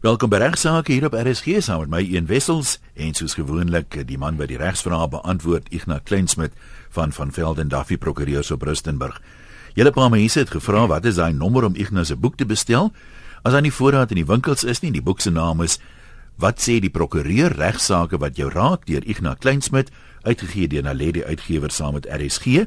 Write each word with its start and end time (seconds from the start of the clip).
Welkom 0.00 0.30
by 0.32 0.38
Regsake 0.40 0.94
hier 0.94 1.04
op 1.10 1.12
RSG 1.12 1.58
saam 1.60 1.82
met 1.82 1.90
my 1.92 1.98
Een 2.08 2.24
Wessels 2.24 2.78
en 2.96 3.10
soos 3.12 3.34
gewoonlik 3.36 3.98
die 4.08 4.16
man 4.16 4.38
by 4.38 4.46
die 4.48 4.56
regsvrae 4.56 5.10
beantwoord 5.12 5.66
Ignas 5.76 6.06
Kleinsmid 6.08 6.54
van 6.96 7.12
van 7.12 7.34
Velden 7.36 7.68
Duffy 7.68 7.98
Prokureurs 8.00 8.48
op 8.50 8.64
Rustenburg. 8.64 9.18
Julle 9.76 9.92
paar 9.92 10.08
mense 10.08 10.40
het 10.40 10.54
gevra 10.54 10.86
wat 10.88 11.04
is 11.04 11.20
daai 11.20 11.36
nommer 11.36 11.68
om 11.68 11.76
Ignas 11.76 12.08
se 12.08 12.16
boek 12.16 12.40
te 12.40 12.48
bestel? 12.48 12.88
As 13.44 13.52
hy 13.52 13.60
nie 13.66 13.74
voorraad 13.76 14.16
in 14.16 14.22
die 14.22 14.24
winkels 14.24 14.64
is 14.64 14.80
nie, 14.80 14.94
die 14.96 15.04
boek 15.04 15.20
se 15.20 15.34
naam 15.36 15.60
is 15.68 15.76
Wat 16.40 16.64
sê 16.64 16.78
die 16.80 16.88
prokureur 16.88 17.52
regsaake 17.60 18.16
wat 18.24 18.40
jou 18.40 18.48
raak 18.48 18.88
deur 18.88 19.04
Ignas 19.04 19.36
Kleinsmid 19.44 19.92
uitgegee 20.24 20.72
deur 20.72 20.88
Naledi 20.88 21.26
Uitgewer 21.28 21.76
saam 21.76 22.00
met 22.00 22.08
RSG. 22.08 22.64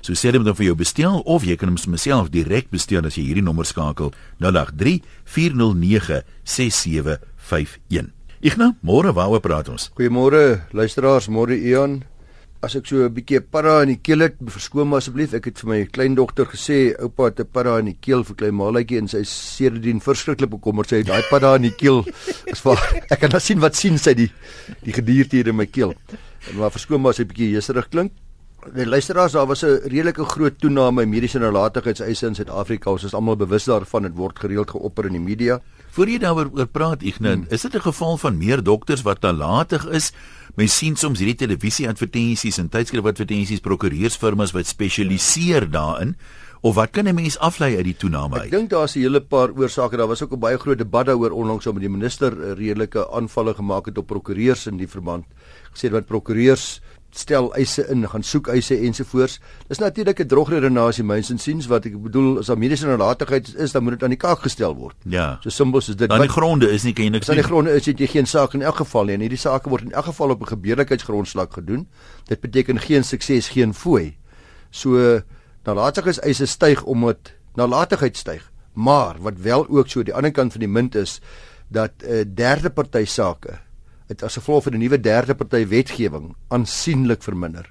So 0.00 0.14
sê 0.14 0.32
dit 0.32 0.42
dan 0.44 0.54
vir 0.54 0.66
jou 0.66 0.76
bestel 0.76 1.22
of 1.24 1.44
jy 1.44 1.56
kan 1.56 1.68
hom 1.68 1.96
self 1.96 2.30
direk 2.30 2.70
bestel 2.70 3.06
as 3.06 3.16
jy 3.16 3.26
hierdie 3.28 3.44
nommer 3.44 3.66
skakel 3.66 4.12
083 4.40 5.02
409 5.24 6.22
6751. 6.44 8.12
Igna, 8.44 8.74
môre 8.84 9.14
waaroor 9.16 9.40
praat 9.40 9.70
ons? 9.72 9.88
Goeiemôre 9.96 10.68
luisteraars, 10.76 11.30
môre 11.32 11.56
Ian. 11.56 12.04
As 12.64 12.74
ek 12.74 12.86
so 12.88 13.04
'n 13.04 13.12
bietjie 13.12 13.40
para 13.40 13.82
in 13.82 13.88
die 13.88 14.00
keel 14.00 14.20
het, 14.20 14.36
verskoon 14.40 14.88
my 14.88 14.96
asseblief. 14.96 15.34
Ek 15.34 15.44
het 15.44 15.58
vir 15.60 15.68
my 15.68 15.84
kleindogter 15.84 16.46
gesê 16.46 16.96
oupa 16.98 17.26
het 17.26 17.40
'n 17.40 17.48
para 17.52 17.78
in 17.78 17.86
die 17.86 17.98
keel 18.00 18.24
vir 18.24 18.36
klein 18.36 18.54
Malatjie 18.54 18.98
en 18.98 19.08
sy 19.08 19.22
sedertdien 19.24 20.00
verskriklik 20.00 20.50
bekommerd. 20.50 20.88
Sy 20.88 20.96
het 20.96 21.06
daai 21.06 21.22
para 21.30 21.56
in 21.56 21.62
die 21.62 21.76
keel 21.76 22.04
is 22.52 22.60
vir 22.60 22.78
ek 23.10 23.20
kan 23.20 23.30
nou 23.30 23.40
sien 23.40 23.60
wat 23.60 23.74
sien 23.74 23.98
sy 23.98 24.14
die 24.14 24.32
die 24.82 24.92
gedierte 24.92 25.36
hier 25.36 25.48
in 25.48 25.56
my 25.56 25.66
keel. 25.66 25.94
Maar 26.54 26.70
verskoon 26.70 27.02
my 27.02 27.10
as 27.10 27.20
ek 27.20 27.28
bietjie 27.28 27.52
jeserig 27.52 27.88
klink. 27.88 28.12
Die 28.74 28.86
luisteraars, 28.86 29.32
daar 29.32 29.46
was 29.46 29.62
'n 29.62 29.80
redelike 29.84 30.24
groot 30.24 30.58
toename 30.58 31.02
in 31.02 31.08
mediese 31.08 31.38
nalatigheidseise 31.38 32.26
in 32.26 32.34
Suid-Afrika. 32.34 32.90
Ons 32.90 33.04
is 33.04 33.14
almal 33.14 33.36
bewus 33.36 33.64
daarvan. 33.64 34.02
Dit 34.02 34.14
word 34.14 34.38
gereeld 34.38 34.70
geopper 34.70 35.04
in 35.06 35.12
die 35.12 35.20
media. 35.20 35.60
Voor 35.90 36.08
jy 36.08 36.18
daaroor 36.18 36.66
praat, 36.66 37.02
Ignan, 37.02 37.32
hmm. 37.32 37.46
is 37.48 37.62
dit 37.62 37.74
'n 37.74 37.80
geval 37.80 38.16
van 38.16 38.38
meer 38.38 38.62
dokters 38.62 39.02
wat 39.02 39.20
nalatig 39.20 39.86
is? 39.86 40.12
Mens 40.54 40.76
sien 40.76 40.96
soms 40.96 41.18
hierdie 41.18 41.46
televisie-advertensies 41.46 42.58
en 42.58 42.68
tydskrif-advertensies 42.68 43.60
prokureursfirmas 43.60 44.52
wat 44.52 44.66
spesialiseer 44.66 45.70
daarin. 45.70 46.16
Of 46.60 46.74
wat 46.74 46.90
kan 46.90 47.06
'n 47.08 47.14
mens 47.14 47.38
aflei 47.38 47.76
uit 47.76 47.84
die 47.84 47.96
toename 47.96 48.34
uit? 48.34 48.44
Ek 48.44 48.50
dink 48.50 48.70
daar's 48.70 48.96
'n 48.96 49.00
hele 49.00 49.20
paar 49.20 49.50
oorsake. 49.52 49.96
Daar 49.96 50.08
was 50.08 50.22
ook 50.22 50.32
'n 50.32 50.38
baie 50.38 50.58
groot 50.58 50.78
debat 50.78 51.06
daaroor 51.06 51.30
onlangs 51.30 51.66
omdat 51.66 51.82
die 51.82 51.90
minister 51.90 52.54
redelike 52.54 53.10
aanvalle 53.10 53.54
gemaak 53.54 53.86
het 53.86 53.98
op 53.98 54.06
prokureurs 54.06 54.66
in 54.66 54.76
die 54.76 54.88
verband. 54.88 55.24
Gesê 55.72 55.90
wat 55.90 56.06
prokureurs 56.06 56.80
stel 57.18 57.54
eise 57.54 57.84
in, 57.90 58.04
gaan 58.08 58.22
soek 58.22 58.48
eise 58.48 58.76
ensovoorts. 58.78 59.38
Dis 59.68 59.78
natuurlik 59.78 60.20
'n 60.20 60.26
drogredenasie 60.26 61.04
myns 61.04 61.30
en 61.30 61.38
siens 61.38 61.66
wat 61.66 61.86
ek 61.86 62.02
bedoel 62.02 62.38
as 62.38 62.46
daar 62.46 62.58
mediese 62.58 62.86
nalatigheid 62.86 63.54
is, 63.54 63.72
dan 63.72 63.82
moet 63.82 63.92
dit 63.92 64.02
aan 64.02 64.14
die 64.14 64.18
kaak 64.18 64.38
gestel 64.38 64.74
word. 64.74 64.96
Ja. 65.04 65.38
So 65.42 65.50
simpel 65.50 65.78
is 65.78 65.86
dit. 65.86 66.08
Dan 66.08 66.20
die 66.20 66.28
gronde 66.28 66.70
is 66.70 66.82
nie 66.82 66.92
ken 66.92 67.12
niks. 67.12 67.26
Dan 67.26 67.36
die 67.36 67.44
gronde 67.44 67.70
is 67.70 67.84
dit 67.84 67.98
jy 67.98 68.06
geen 68.06 68.26
saak 68.26 68.54
in 68.54 68.62
elk 68.62 68.76
geval 68.76 69.04
nie. 69.04 69.14
En 69.14 69.20
hierdie 69.20 69.38
saak 69.38 69.64
word 69.64 69.82
in 69.82 69.92
elk 69.92 70.04
geval 70.04 70.30
op 70.30 70.40
'n 70.40 70.46
gebeurlikheidsgrondslag 70.46 71.48
gedoen. 71.50 71.88
Dit 72.24 72.40
beteken 72.40 72.80
geen 72.80 73.04
sukses, 73.04 73.48
geen 73.48 73.74
fooi. 73.74 74.16
So 74.70 75.20
nalatigheidseise 75.64 76.46
styg 76.46 76.82
omdat 76.82 77.32
nalatigheid 77.54 78.16
styg. 78.16 78.50
Maar 78.72 79.16
wat 79.20 79.34
wel 79.36 79.68
ook 79.68 79.88
so 79.88 80.02
die 80.02 80.14
ander 80.14 80.30
kant 80.30 80.52
van 80.52 80.60
die 80.60 80.68
munt 80.68 80.94
is 80.94 81.20
dat 81.68 81.90
'n 82.02 82.12
uh, 82.12 82.24
derde 82.34 82.70
party 82.70 83.04
sake 83.04 83.65
het 84.08 84.22
as 84.22 84.38
gevolg 84.38 84.66
van 84.66 84.76
die 84.76 84.84
nuwe 84.84 85.00
derde 85.02 85.34
party 85.34 85.64
wetgewing 85.70 86.34
aansienlik 86.54 87.24
verminder. 87.26 87.66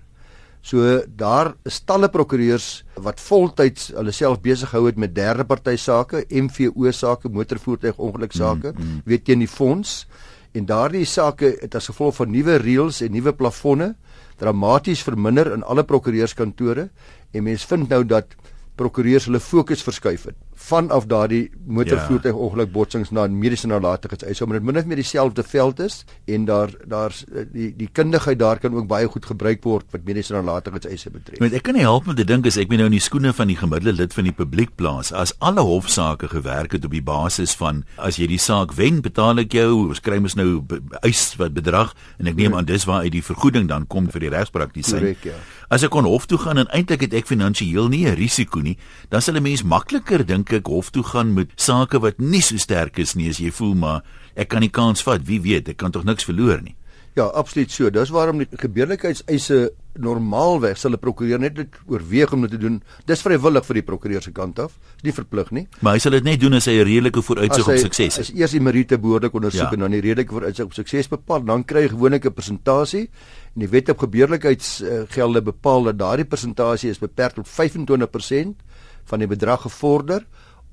So 0.66 1.04
daar 1.06 1.54
is 1.70 1.78
talle 1.86 2.10
prokureurs 2.10 2.84
wat 3.06 3.22
voltyds 3.22 3.92
hulle 3.94 4.14
self 4.16 4.40
besig 4.42 4.72
hou 4.74 4.88
het 4.88 4.98
met 4.98 5.14
derde 5.16 5.46
party 5.46 5.76
sake, 5.78 6.24
MVO 6.30 6.92
sake, 6.92 7.30
motorvoertuig 7.30 8.00
ongeluksake, 8.02 8.72
mm, 8.74 8.88
mm. 8.88 9.04
weet 9.06 9.28
teen 9.28 9.44
die 9.46 9.52
fonds 9.52 10.08
en 10.56 10.66
daardie 10.66 11.06
sake 11.06 11.54
het 11.62 11.76
as 11.78 11.92
gevolg 11.92 12.18
van 12.18 12.32
nuwe 12.32 12.58
reëls 12.64 13.04
en 13.06 13.14
nuwe 13.14 13.36
plafonne 13.36 13.94
dramaties 14.42 15.04
verminder 15.06 15.52
in 15.54 15.64
alle 15.64 15.86
prokureurskantore 15.88 16.90
en 17.32 17.46
mense 17.46 17.68
vind 17.68 17.92
nou 17.92 18.02
dat 18.08 18.34
prokureurs 18.76 19.30
hulle 19.30 19.44
fokus 19.44 19.84
verskuif 19.86 20.26
het 20.32 20.45
vanaf 20.56 21.06
daardie 21.06 21.52
motorvoertuig 21.68 22.34
ja. 22.34 22.42
ongeluk 22.48 22.72
botsings 22.72 23.12
na 23.12 23.28
mediese 23.28 23.68
nalatigheid 23.68 24.24
is 24.24 24.42
omdat 24.42 24.62
dit 24.62 24.68
min 24.68 24.78
of 24.80 24.86
meer 24.86 25.02
dieselfde 25.02 25.44
veld 25.44 25.80
is 25.84 26.04
en 26.26 26.46
daar 26.46 26.72
daar's 26.88 27.24
die 27.52 27.74
die 27.76 27.90
kundigheid 27.92 28.40
daar 28.40 28.60
kan 28.60 28.76
ook 28.76 28.88
baie 28.88 29.08
goed 29.08 29.26
gebruik 29.26 29.64
word 29.64 29.86
wat 29.92 30.06
mediese 30.08 30.34
nalatigheid 30.34 30.86
eise 30.86 31.12
betref. 31.12 31.40
Want 31.40 31.54
ek 31.54 31.66
kan 31.68 31.76
nie 31.78 31.84
help 31.84 32.08
om 32.08 32.16
te 32.16 32.24
dink 32.24 32.48
as 32.48 32.58
ek 32.58 32.72
ben 32.72 32.80
nou 32.82 32.88
in 32.88 32.96
die 32.98 33.04
skoene 33.04 33.34
van 33.34 33.52
die 33.52 33.60
gemiddelde 33.60 33.98
lid 34.02 34.16
van 34.16 34.30
die 34.30 34.36
publiek 34.36 34.76
plaas 34.80 35.12
as 35.12 35.36
alle 35.40 35.66
hofsaake 35.66 36.32
gewerk 36.32 36.78
het 36.78 36.88
op 36.88 36.96
die 36.96 37.04
basis 37.04 37.56
van 37.60 37.84
as 37.98 38.20
jy 38.22 38.30
die 38.32 38.42
saak 38.42 38.74
wen 38.80 39.02
betaal 39.06 39.44
ek 39.44 39.54
jou 39.60 39.70
ons 39.90 40.00
kry 40.00 40.22
mos 40.24 40.38
nou 40.40 40.64
eis 41.04 41.28
wat 41.42 41.54
bedrag 41.58 41.94
en 42.18 42.32
ek 42.32 42.40
neem 42.40 42.56
aan 42.56 42.70
dis 42.70 42.88
waar 42.88 43.04
uit 43.04 43.14
die 43.18 43.26
vergoeding 43.26 43.68
dan 43.68 43.88
kom 43.92 44.08
vir 44.10 44.28
die 44.28 44.34
regspraktisyn. 44.34 45.12
Ja. 45.26 45.36
As 45.70 45.84
ek 45.84 45.92
kon 45.92 46.08
hof 46.08 46.28
toe 46.30 46.40
gaan 46.40 46.62
en 46.62 46.70
eintlik 46.72 47.08
het 47.08 47.14
ek 47.18 47.28
finansiëel 47.28 47.90
nie 47.90 48.06
'n 48.06 48.16
risiko 48.16 48.62
nie, 48.62 48.78
dan 49.10 49.22
sal 49.22 49.36
'n 49.36 49.44
mens 49.44 49.64
makliker 49.64 50.26
dink 50.26 50.45
ek 50.54 50.68
hof 50.68 50.92
toe 50.92 51.04
gaan 51.04 51.34
met 51.34 51.50
sake 51.56 52.00
wat 52.00 52.20
nie 52.20 52.42
so 52.42 52.58
sterk 52.58 53.00
is 53.00 53.16
nie 53.16 53.30
as 53.30 53.40
jy 53.40 53.52
voel 53.52 53.76
maar 53.76 54.04
ek 54.36 54.50
kan 54.50 54.62
die 54.62 54.70
kans 54.70 55.04
vat, 55.04 55.24
wie 55.26 55.42
weet, 55.42 55.70
ek 55.70 55.78
kan 55.78 55.92
tog 55.92 56.04
niks 56.04 56.28
verloor 56.28 56.62
nie. 56.62 56.76
Ja, 57.16 57.30
absoluut 57.32 57.72
so. 57.72 57.88
Dis 57.90 58.10
waarom 58.12 58.42
die 58.42 58.48
gebeurlikheidseise 58.60 59.70
normaalweg 60.04 60.76
sal 60.76 60.92
'n 60.92 61.00
prokureur 61.00 61.40
net 61.40 61.56
dit 61.56 61.76
oorweeg 61.88 62.34
om 62.34 62.42
dit 62.42 62.52
te 62.52 62.58
doen. 62.58 62.82
Dis 63.06 63.22
vrywillig 63.22 63.66
vir 63.66 63.74
die 63.74 63.84
prokureur 63.84 64.22
se 64.22 64.32
kant 64.32 64.60
af. 64.60 64.74
Dis 64.96 65.04
nie 65.04 65.14
verplig 65.14 65.52
nie. 65.52 65.68
Maar 65.80 65.94
hy 65.94 66.00
sal 66.00 66.12
dit 66.12 66.24
net 66.24 66.40
doen 66.40 66.54
as 66.54 66.66
hy 66.66 66.74
'n 66.74 66.84
redelike 66.84 67.22
vooruitsig 67.22 67.68
op 67.68 67.78
sukses 67.78 68.16
het. 68.16 68.20
As 68.20 68.36
eers 68.36 68.52
die 68.52 68.60
meriete 68.60 68.98
behoorlik 68.98 69.34
ondersoek 69.34 69.72
ja. 69.72 69.72
en 69.72 69.80
dan 69.80 69.92
die 69.92 70.02
redelike 70.02 70.32
vooruitsig 70.32 70.66
op 70.66 70.74
sukses 70.74 71.08
bepaal, 71.08 71.46
dan 71.46 71.64
kry 71.64 71.82
hy 71.84 71.88
gewoonlik 71.88 72.26
'n 72.26 72.34
persentasie 72.34 73.10
en 73.56 73.60
die 73.62 73.70
wet 73.70 73.90
op 73.90 73.98
gebeurlikheidsgelde 74.00 75.42
bepaal 75.42 75.84
dat 75.84 75.98
daardie 75.98 76.26
persentasie 76.26 76.90
is 76.90 77.00
beperk 77.00 77.36
tot 77.36 77.48
25% 77.48 78.60
van 79.06 79.22
die 79.22 79.30
bedrag 79.30 79.62
gevorder 79.66 80.26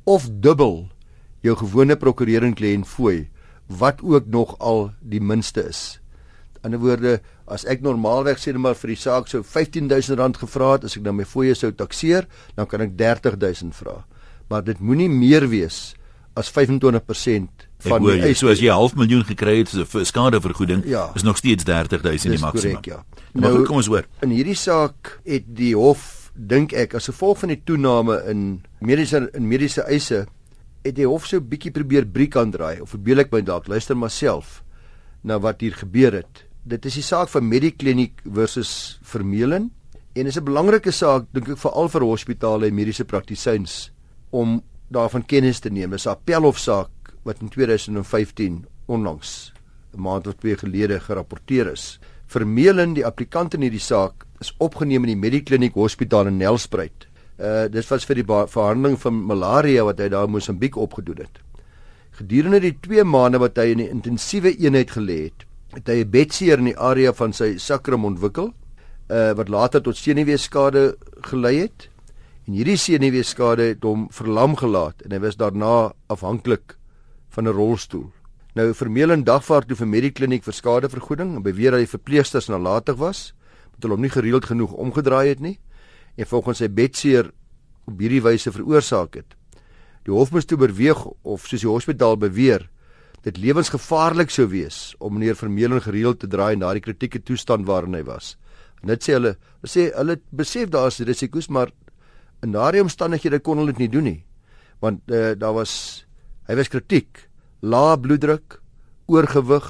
of 0.05 0.29
dubbel 0.31 0.89
jou 1.43 1.57
gewone 1.59 1.97
prokureur 1.97 2.45
en 2.47 2.55
kliënt 2.55 2.89
fooi 2.89 3.29
wat 3.67 4.03
ook 4.03 4.27
nog 4.27 4.59
al 4.59 4.91
die 5.01 5.21
minste 5.21 5.65
is. 5.69 6.01
In 6.63 6.75
'n 6.75 6.79
woorde, 6.79 7.21
as 7.47 7.65
ek 7.65 7.81
normaalweg 7.81 8.39
sê 8.39 8.53
net 8.53 8.61
maar 8.63 8.75
vir 8.75 8.89
die 8.89 8.97
saak 8.97 9.29
sou 9.29 9.43
R15000 9.43 10.39
gevra 10.39 10.73
het, 10.73 10.85
as 10.85 10.97
ek 10.97 11.05
dan 11.05 11.17
my 11.17 11.25
fooie 11.25 11.55
sou 11.55 11.73
takseer, 11.73 12.27
dan 12.55 12.67
kan 12.67 12.81
ek 12.81 12.97
R30000 12.97 13.75
vra. 13.75 14.05
Maar 14.49 14.65
dit 14.65 14.79
moenie 14.81 15.09
meer 15.09 15.49
wees 15.49 15.95
as 16.35 16.51
25% 16.51 17.49
van 17.79 18.03
die 18.03 18.21
eis. 18.21 18.39
So 18.39 18.49
as 18.49 18.61
jy 18.61 18.71
half 18.71 18.95
miljoen 18.95 19.25
gekry 19.25 19.59
het 19.59 19.69
vir 19.69 20.05
skadevergoeding, 20.05 20.85
ja, 20.87 21.11
is 21.15 21.23
nog 21.23 21.37
steeds 21.37 21.65
R30000 21.65 22.31
die 22.31 22.39
maksimum. 22.39 22.81
Korrek, 22.81 22.87
ja. 22.87 23.05
Maar 23.33 23.51
nou, 23.51 23.65
kom 23.65 23.77
ons 23.77 23.87
hoor. 23.87 24.07
In 24.21 24.31
hierdie 24.31 24.57
saak 24.57 25.19
het 25.25 25.45
die 25.47 25.75
hof 25.75 26.22
dink 26.35 26.73
ek 26.73 26.95
as 26.95 27.11
gevolg 27.11 27.43
van 27.43 27.53
die 27.53 27.61
toename 27.65 28.23
in 28.31 28.63
mediese 28.81 29.29
in 29.37 29.49
mediese 29.49 29.85
eise 29.85 30.27
het 30.83 30.97
die 30.97 31.07
hof 31.07 31.27
so 31.27 31.37
'n 31.37 31.49
bietjie 31.49 31.73
probeer 31.73 32.07
briek 32.07 32.37
aandraai 32.37 32.81
of 32.81 32.91
verbeel 32.91 33.21
ek 33.21 33.33
my 33.33 33.43
dalk 33.43 33.69
luister 33.69 33.97
maar 33.97 34.11
self 34.11 34.63
na 35.23 35.39
wat 35.39 35.61
hier 35.61 35.75
gebeur 35.75 36.13
het. 36.13 36.45
Dit 36.65 36.87
is 36.87 36.95
die 36.95 37.03
saak 37.03 37.29
van 37.29 37.49
Medikliniek 37.49 38.21
versus 38.25 38.99
Vermeulen 39.03 39.71
en 40.15 40.27
is 40.27 40.37
'n 40.37 40.45
belangrike 40.45 40.91
saak 40.91 41.27
dink 41.33 41.49
ek 41.49 41.59
veral 41.59 41.89
vir 41.89 42.03
hospitale 42.03 42.67
en 42.67 42.75
mediese 42.75 43.05
praktisyns 43.05 43.93
om 44.31 44.63
daarvan 44.91 45.27
kennis 45.27 45.61
te 45.61 45.71
neem. 45.71 45.91
Dit 45.91 45.99
is 45.99 46.07
'n 46.07 46.17
appelhofsaak 46.17 46.91
wat 47.25 47.41
in 47.41 47.49
2015 47.49 48.67
onlangs 48.87 49.53
'n 49.95 50.01
maand 50.01 50.27
of 50.27 50.35
twee 50.35 50.57
gelede 50.57 51.01
gerapporteer 51.01 51.73
is. 51.73 51.99
Vermeulen, 52.33 52.95
die 52.97 53.05
applikant 53.05 53.53
in 53.57 53.65
hierdie 53.67 53.83
saak, 53.83 54.25
is 54.41 54.53
opgeneem 54.63 55.05
in 55.05 55.13
die 55.13 55.21
Medikliniek 55.21 55.75
Hospitaal 55.77 56.31
in 56.31 56.39
Nelspruit. 56.41 57.09
Uh 57.37 57.67
dit 57.73 57.89
was 57.91 58.07
vir 58.09 58.21
die 58.21 58.27
verhandeling 58.29 58.99
van 59.03 59.19
malaria 59.29 59.85
wat 59.85 60.01
hy 60.01 60.09
daar 60.13 60.29
in 60.29 60.37
Mosambiek 60.37 60.79
opgedoen 60.81 61.25
het. 61.25 61.41
Gedurende 62.17 62.61
die 62.63 62.75
2 62.85 63.05
maande 63.09 63.41
wat 63.43 63.59
hy 63.61 63.73
in 63.73 63.83
die 63.83 63.91
intensiewe 63.91 64.53
eenheid 64.55 64.93
gelê 64.95 65.19
het, 65.27 65.47
het 65.77 65.89
hy 65.89 66.05
'n 66.05 66.11
bedseer 66.11 66.59
in 66.59 66.71
die 66.73 66.79
area 66.79 67.13
van 67.13 67.33
sy 67.33 67.57
sakrum 67.59 68.05
ontwikkel, 68.05 68.53
uh 69.11 69.33
wat 69.37 69.49
later 69.49 69.83
tot 69.83 69.97
senuweeskade 69.97 70.97
gelei 71.29 71.57
het. 71.69 71.89
En 72.47 72.55
hierdie 72.55 72.77
senuweeskade 72.77 73.75
het 73.75 73.85
hom 73.85 74.09
verlam 74.11 74.57
gelaat 74.57 75.03
en 75.05 75.13
hy 75.13 75.21
was 75.21 75.37
daarna 75.37 75.93
afhanklik 76.09 76.77
van 77.31 77.49
'n 77.49 77.57
rolstoel. 77.57 78.11
Nou 78.53 78.67
vermeling 78.77 79.23
dagvaart 79.25 79.71
toe 79.71 79.77
vir 79.79 79.89
Medikliniek 79.89 80.43
vir 80.45 80.53
skadevergoeding 80.53 81.37
en 81.39 81.45
beweer 81.45 81.73
dat 81.73 81.87
die 81.87 81.89
verpleegsters 81.89 82.51
nalatig 82.53 82.99
was 83.01 83.31
dat 83.73 83.87
hulle 83.87 83.97
hom 83.97 84.05
nie 84.05 84.13
gereeld 84.13 84.45
genoeg 84.51 84.75
omgedraai 84.77 85.31
het 85.31 85.41
nie 85.41 85.57
en 86.21 86.29
volgens 86.29 86.61
sy 86.61 86.69
bedseer 86.69 87.31
op 87.89 87.97
hierdie 87.97 88.21
wyse 88.21 88.53
veroorsaak 88.53 89.17
het. 89.17 89.33
Die 90.05 90.13
hof 90.13 90.35
moes 90.35 90.45
toe 90.45 90.59
beweeg 90.61 91.01
of 91.25 91.49
soos 91.49 91.65
die 91.65 91.71
hospitaal 91.71 92.21
beweer 92.21 92.69
dit 93.25 93.41
lewensgevaarlik 93.41 94.35
sou 94.35 94.49
wees 94.53 94.93
om 95.01 95.17
meneer 95.17 95.39
Vermeulen 95.39 95.81
gereeld 95.81 96.21
te 96.21 96.29
draai 96.29 96.53
in 96.53 96.61
daardie 96.61 96.85
kritieke 96.85 97.23
toestand 97.25 97.65
waarin 97.65 97.97
hy 97.97 98.05
was. 98.05 98.35
En 98.83 98.93
dit 98.93 99.01
sê 99.01 99.17
hulle, 99.17 99.37
hulle 99.63 99.73
sê 99.73 99.89
hulle 99.97 100.21
besef 100.29 100.69
daar 100.69 100.93
is 100.93 101.01
risiko's 101.01 101.49
maar 101.49 101.73
in 102.45 102.53
daardie 102.53 102.83
omstandighede 102.85 103.41
kon 103.41 103.63
hulle 103.63 103.73
dit 103.73 103.87
nie 103.87 103.93
doen 103.97 104.09
nie. 104.11 104.21
Want 104.83 105.07
uh, 105.09 105.33
daar 105.39 105.57
was 105.57 106.05
hy 106.51 106.59
was 106.59 106.69
kritiek 106.69 107.31
lae 107.63 107.95
bloeddruk, 108.03 108.59
oorgewig, 109.07 109.67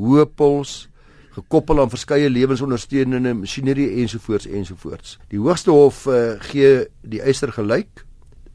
hoë 0.00 0.24
pols, 0.36 0.88
gekoppel 1.34 1.82
aan 1.82 1.90
verskeie 1.92 2.30
lewensondersteunende 2.30 3.34
masjinerie 3.36 3.90
ensovoorts 4.00 4.46
ensovoorts. 4.46 5.18
Die 5.32 5.40
hoogste 5.42 5.74
hof 5.74 6.04
uh, 6.06 6.36
gee 6.48 6.86
die 7.02 7.20
eiser 7.20 7.52
gelyk, 7.52 8.04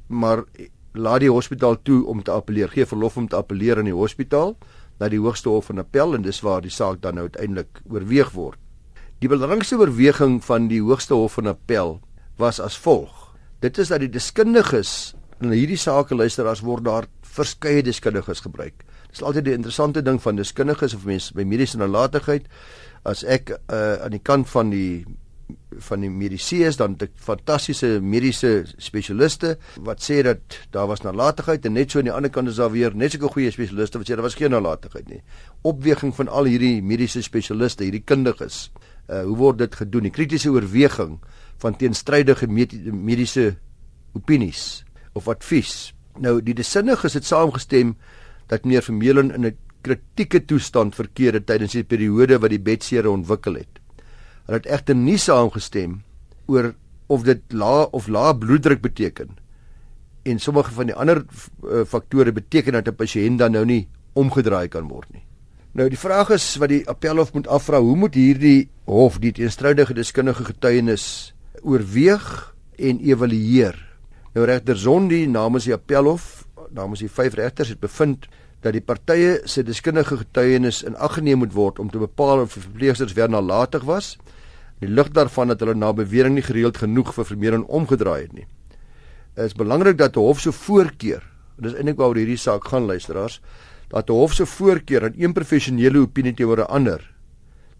maar 0.07 0.45
laat 0.97 1.21
die 1.21 1.31
hospitaal 1.31 1.77
toe 1.85 2.01
om 2.09 2.23
te 2.23 2.33
appeleer, 2.33 2.71
gee 2.73 2.87
verlof 2.89 3.19
om 3.19 3.27
te 3.29 3.37
appeleer 3.37 3.77
aan 3.77 3.91
die 3.91 3.95
hospitaal 3.95 4.55
na 4.99 5.07
die 5.11 5.21
hoogste 5.21 5.51
hof 5.51 5.69
van 5.69 5.83
appel 5.83 6.17
en 6.17 6.25
dis 6.25 6.41
waar 6.43 6.63
die 6.65 6.73
saak 6.73 7.03
dan 7.03 7.19
nou 7.19 7.27
uiteindelik 7.29 7.83
oorweeg 7.87 8.33
word. 8.35 8.59
Die 9.19 9.29
belangrikste 9.29 9.77
oorweging 9.77 10.39
van 10.43 10.67
die 10.71 10.81
hoogste 10.81 11.13
hof 11.13 11.37
van 11.37 11.51
appel 11.53 11.99
was 12.39 12.59
as 12.63 12.77
volg: 12.79 13.35
Dit 13.61 13.77
is 13.77 13.91
dat 13.91 14.01
die 14.01 14.11
deskundiges 14.11 15.13
in 15.39 15.53
hierdie 15.55 15.79
saak 15.79 16.11
luisteraars 16.11 16.63
word 16.63 16.83
daar 16.87 17.07
verskeie 17.39 17.85
deskundiges 17.85 18.43
gebruik. 18.45 18.83
Dis 19.09 19.23
altyd 19.25 19.47
die 19.47 19.55
interessante 19.57 20.03
ding 20.05 20.19
van 20.21 20.37
deskundiges 20.39 20.95
of 20.97 21.07
mense 21.09 21.33
by 21.35 21.47
mediese 21.47 21.79
nalatigheid 21.81 22.45
as 23.07 23.23
ek 23.23 23.55
uh, 23.55 23.95
aan 24.03 24.13
die 24.15 24.23
kant 24.23 24.49
van 24.51 24.71
die 24.73 25.05
van 25.85 26.01
die 26.03 26.09
mediese 26.11 26.63
is 26.67 26.77
dan 26.77 26.95
dit 26.99 27.11
fantastiese 27.23 27.99
mediese 28.01 28.51
spesialiste 28.81 29.55
wat 29.85 30.01
sê 30.03 30.19
dat 30.25 30.57
daar 30.73 30.89
was 30.89 31.01
nalatigheid 31.05 31.65
en 31.65 31.73
net 31.77 31.91
so 31.91 32.01
aan 32.01 32.09
die 32.09 32.13
ander 32.13 32.31
kant 32.33 32.51
is 32.51 32.59
daar 32.61 32.71
weer 32.73 32.95
net 32.95 33.15
so 33.15 33.31
goeie 33.33 33.51
spesialiste 33.53 34.01
wat 34.01 34.09
sê 34.09 34.17
daar 34.17 34.25
was 34.25 34.37
geen 34.37 34.53
nalatigheid 34.53 35.09
nie. 35.09 35.21
Opweging 35.61 36.13
van 36.15 36.29
al 36.29 36.49
hierdie 36.49 36.81
mediese 36.85 37.23
spesialiste, 37.25 37.85
hierdie 37.87 38.05
kundiges. 38.05 38.69
Uh 39.07 39.23
hoe 39.29 39.37
word 39.37 39.61
dit 39.63 39.79
gedoen? 39.81 40.09
Die 40.09 40.13
kritiese 40.13 40.51
oorweging 40.53 41.17
van 41.61 41.77
teenstrydige 41.77 42.47
mediese 42.49 43.55
opinies 44.13 44.83
of 45.13 45.27
advies. 45.27 45.93
Nou 46.19 46.39
die 46.43 46.53
desinniges 46.53 47.15
het 47.15 47.25
saamgestem 47.25 47.95
dat 48.47 48.65
meneer 48.65 48.83
Vermeulen 48.83 49.31
in 49.31 49.45
'n 49.45 49.57
kritieke 49.81 50.45
toestand 50.45 50.95
verkeer 50.95 51.33
het 51.33 51.45
tydens 51.45 51.71
die 51.71 51.83
periode 51.83 52.39
wat 52.39 52.49
die 52.49 52.59
bedsere 52.59 53.09
ontwikkel 53.09 53.53
het. 53.53 53.79
Hulle 54.45 54.57
het 54.57 54.65
egter 54.65 54.95
nie 54.95 55.17
saamgestem 55.17 56.01
oor 56.47 56.73
of 57.07 57.23
dit 57.23 57.41
lae 57.53 57.87
of 57.91 58.07
lae 58.07 58.37
bloeddruk 58.37 58.81
beteken 58.81 59.37
en 60.23 60.39
sommige 60.39 60.71
van 60.71 60.85
die 60.85 60.95
ander 60.95 61.23
uh, 61.23 61.85
faktore 61.87 62.31
beteken 62.31 62.73
dat 62.73 62.87
'n 62.87 62.95
pasiënt 62.95 63.39
dan 63.39 63.51
nou 63.51 63.65
nie 63.65 63.87
omgedraai 64.13 64.67
kan 64.67 64.87
word 64.87 65.13
nie. 65.13 65.23
Nou 65.71 65.89
die 65.89 65.97
vraag 65.97 66.29
is 66.29 66.55
wat 66.55 66.69
die 66.69 66.87
appelhof 66.89 67.33
moet 67.33 67.47
afvra, 67.47 67.79
hoe 67.79 67.95
moet 67.95 68.13
hierdie 68.13 68.69
hof 68.85 69.19
die 69.19 69.31
teenstrydige 69.31 69.93
deskundige 69.93 70.43
getuienis 70.43 71.33
oorweeg 71.61 72.55
en 72.77 72.99
evalueer? 72.99 73.88
Nou 74.39 74.47
regter 74.47 74.77
Zondi 74.79 75.25
namens 75.27 75.65
die 75.67 75.73
appelhof, 75.75 76.45
namens 76.71 77.01
die 77.03 77.09
vyf 77.11 77.33
regters 77.35 77.73
het 77.73 77.79
bevind 77.83 78.29
dat 78.63 78.71
die 78.71 78.79
partye 78.79 79.41
se 79.43 79.65
deskundige 79.67 80.15
getuienis 80.21 80.79
in 80.87 80.95
ag 80.95 81.17
geneem 81.17 81.41
moet 81.43 81.51
word 81.57 81.81
om 81.83 81.89
te 81.91 81.99
bepaal 81.99 82.45
of 82.45 82.55
verpleegsters 82.55 83.17
weer 83.17 83.27
nalatig 83.27 83.83
was. 83.83 84.13
Die 84.79 84.87
lig 84.87 85.09
daarvan 85.11 85.51
dat 85.51 85.59
hulle 85.59 85.75
na 85.75 85.89
bewering 85.91 86.37
nie 86.37 86.45
gereeld 86.45 86.79
genoeg 86.79 87.11
vir 87.17 87.27
vermeerdering 87.33 87.67
omgedraai 87.67 88.21
het 88.21 88.37
nie. 88.37 88.47
Dit 89.35 89.51
is 89.51 89.59
belangrik 89.59 89.99
dat 89.99 90.15
'n 90.15 90.23
hof 90.23 90.39
se 90.39 90.55
voorkeur, 90.55 91.23
dis 91.59 91.75
eintlik 91.75 91.97
waaroor 91.97 92.23
hierdie 92.23 92.39
saak 92.39 92.63
gaan 92.63 92.87
luisteraars, 92.87 93.41
dat 93.89 94.09
'n 94.09 94.13
hof 94.13 94.33
se 94.33 94.45
voorkeur 94.45 95.03
aan 95.03 95.19
een 95.19 95.33
professionele 95.33 95.99
opinie 95.99 96.33
teenoor 96.33 96.59
'n 96.59 96.71
ander 96.71 97.11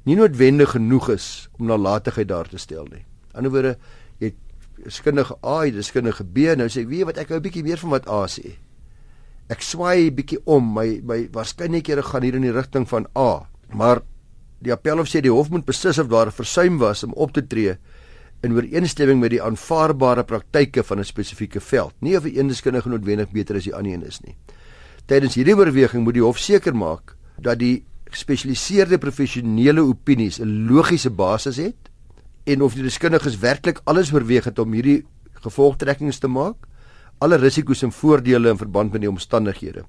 nie 0.04 0.16
noodwendig 0.16 0.72
genoeg 0.72 1.10
is 1.10 1.50
om 1.58 1.66
nalatigheid 1.66 2.28
daar 2.28 2.48
te 2.50 2.58
stel 2.58 2.86
nie. 2.92 3.06
Aan 3.32 3.44
die 3.44 3.52
ander 3.52 3.62
wyse, 3.62 3.78
jy 4.84 4.90
skindige 4.90 5.36
A, 5.44 5.66
jy 5.66 5.82
skindige 5.82 6.24
B, 6.24 6.56
nou 6.56 6.68
sê 6.68 6.82
ek, 6.82 6.90
weet 6.90 7.00
jy 7.00 7.06
wat 7.06 7.18
ek 7.18 7.30
hou 7.30 7.38
'n 7.38 7.44
bietjie 7.44 7.64
meer 7.64 7.78
van 7.78 7.90
wat 7.90 8.08
A 8.08 8.28
sê. 8.28 8.58
Ek 9.50 9.62
swaai 9.62 10.12
bietjie 10.12 10.40
om 10.46 10.74
my 10.74 11.02
my 11.04 11.30
waarskynlik 11.32 11.88
hier 11.88 12.04
gaan 12.04 12.24
hier 12.24 12.36
in 12.36 12.42
die 12.42 12.52
rigting 12.52 12.88
van 12.88 13.08
A 13.16 13.50
maar 13.74 14.02
die 14.60 14.74
appelhof 14.74 15.10
sê 15.10 15.22
die 15.24 15.32
hof 15.32 15.50
moet 15.54 15.66
beslis 15.68 16.00
of 16.02 16.10
daar 16.10 16.28
'n 16.28 16.36
versuim 16.36 16.78
was 16.78 17.04
om 17.04 17.14
op 17.14 17.32
te 17.32 17.48
tree 17.48 17.78
in 18.42 18.54
ooreenstemming 18.54 19.20
met 19.20 19.32
die 19.32 19.42
aanvaarbare 19.42 20.24
praktyke 20.24 20.84
van 20.84 21.00
'n 21.00 21.06
spesifieke 21.06 21.60
veld. 21.60 21.94
Nie 22.00 22.18
of 22.18 22.24
'n 22.24 22.36
eendeskundige 22.36 22.90
noodwendig 22.90 23.32
beter 23.32 23.56
as 23.56 23.64
die 23.64 23.76
ander 23.76 23.94
een 23.94 24.04
is 24.04 24.20
nie. 24.22 24.36
Tydens 25.06 25.36
hierdie 25.36 25.56
oorweging 25.56 26.04
moet 26.04 26.14
die 26.14 26.24
hof 26.24 26.38
seker 26.38 26.76
maak 26.76 27.16
dat 27.38 27.60
die 27.60 27.86
gespesialiseerde 28.10 28.98
professionele 28.98 29.82
opinies 29.82 30.40
'n 30.40 30.68
logiese 30.68 31.10
basis 31.10 31.58
het 31.58 31.89
en 32.50 32.64
of 32.66 32.76
die 32.78 32.86
deskundiges 32.86 33.38
werklik 33.42 33.82
alles 33.90 34.12
oorweeg 34.14 34.50
het 34.50 34.60
om 34.60 34.74
hierdie 34.74 35.04
gevolgtrekkings 35.44 36.20
te 36.20 36.28
maak 36.32 36.68
alle 37.24 37.40
risiko's 37.40 37.84
en 37.84 37.92
voordele 37.92 38.54
in 38.54 38.60
verband 38.60 38.94
met 38.96 39.04
die 39.04 39.10
omstandighede. 39.10 39.84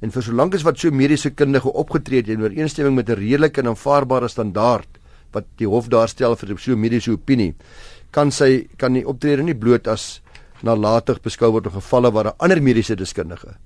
En 0.00 0.12
vir 0.14 0.22
solank 0.22 0.54
as 0.54 0.62
wat 0.62 0.78
so 0.78 0.94
mediese 0.94 1.32
kundige 1.34 1.72
opgetree 1.82 2.22
het 2.22 2.30
in 2.30 2.44
ooreenstemming 2.44 2.94
met 2.96 3.10
'n 3.10 3.18
redelike 3.18 3.60
en 3.60 3.72
aanvaarbare 3.74 4.28
standaard 4.28 4.88
wat 5.32 5.46
die 5.58 5.66
hof 5.66 5.88
daarstel 5.88 6.36
vir 6.36 6.58
so 6.58 6.76
mediese 6.76 7.10
opinie, 7.10 7.54
kan 8.10 8.30
sy 8.30 8.68
kan 8.76 8.92
die 8.92 9.06
optrede 9.06 9.42
nie 9.42 9.54
bloot 9.54 9.88
as 9.88 10.22
nalatig 10.62 11.20
beskou 11.22 11.50
word 11.52 11.66
in 11.66 11.72
gevalle 11.72 12.12
waar 12.12 12.26
'n 12.26 12.38
ander 12.38 12.62
mediese 12.62 12.96
deskundige 12.96 13.56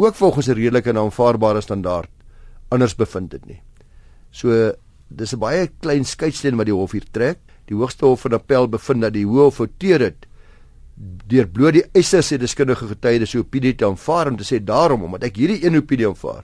ook 0.00 0.14
volgens 0.14 0.46
'n 0.46 0.52
redelike 0.52 0.88
en 0.88 0.98
aanvaarbare 0.98 1.60
standaard 1.60 2.10
anders 2.68 2.94
bevind 2.94 3.32
het 3.32 3.46
nie. 3.46 3.62
So 4.30 4.72
dis 5.08 5.32
'n 5.34 5.38
baie 5.38 5.70
klein 5.80 6.04
skeidslyn 6.04 6.56
wat 6.56 6.66
die 6.66 6.74
hof 6.74 6.92
hier 6.92 7.04
trek. 7.10 7.38
Die 7.70 7.78
Hoogste 7.78 8.08
Hof 8.08 8.24
van 8.26 8.34
Appel 8.34 8.66
bevind 8.68 9.04
dat 9.06 9.14
die 9.14 9.26
Hof 9.26 9.60
fouteer 9.60 10.02
het 10.02 10.26
deur 11.30 11.46
bloot 11.48 11.76
die 11.78 11.84
eise 11.96 12.18
se 12.26 12.36
deskundige 12.36 12.88
getuies 12.90 13.30
se 13.30 13.38
opinie 13.38 13.72
te 13.78 13.86
aanvaar 13.86 14.28
om 14.28 14.36
te 14.36 14.44
sê 14.44 14.58
daarom 14.58 15.06
omdat 15.06 15.28
ek 15.30 15.38
hierdie 15.38 15.62
een 15.62 15.78
opinie 15.78 16.08
aanvaar 16.10 16.42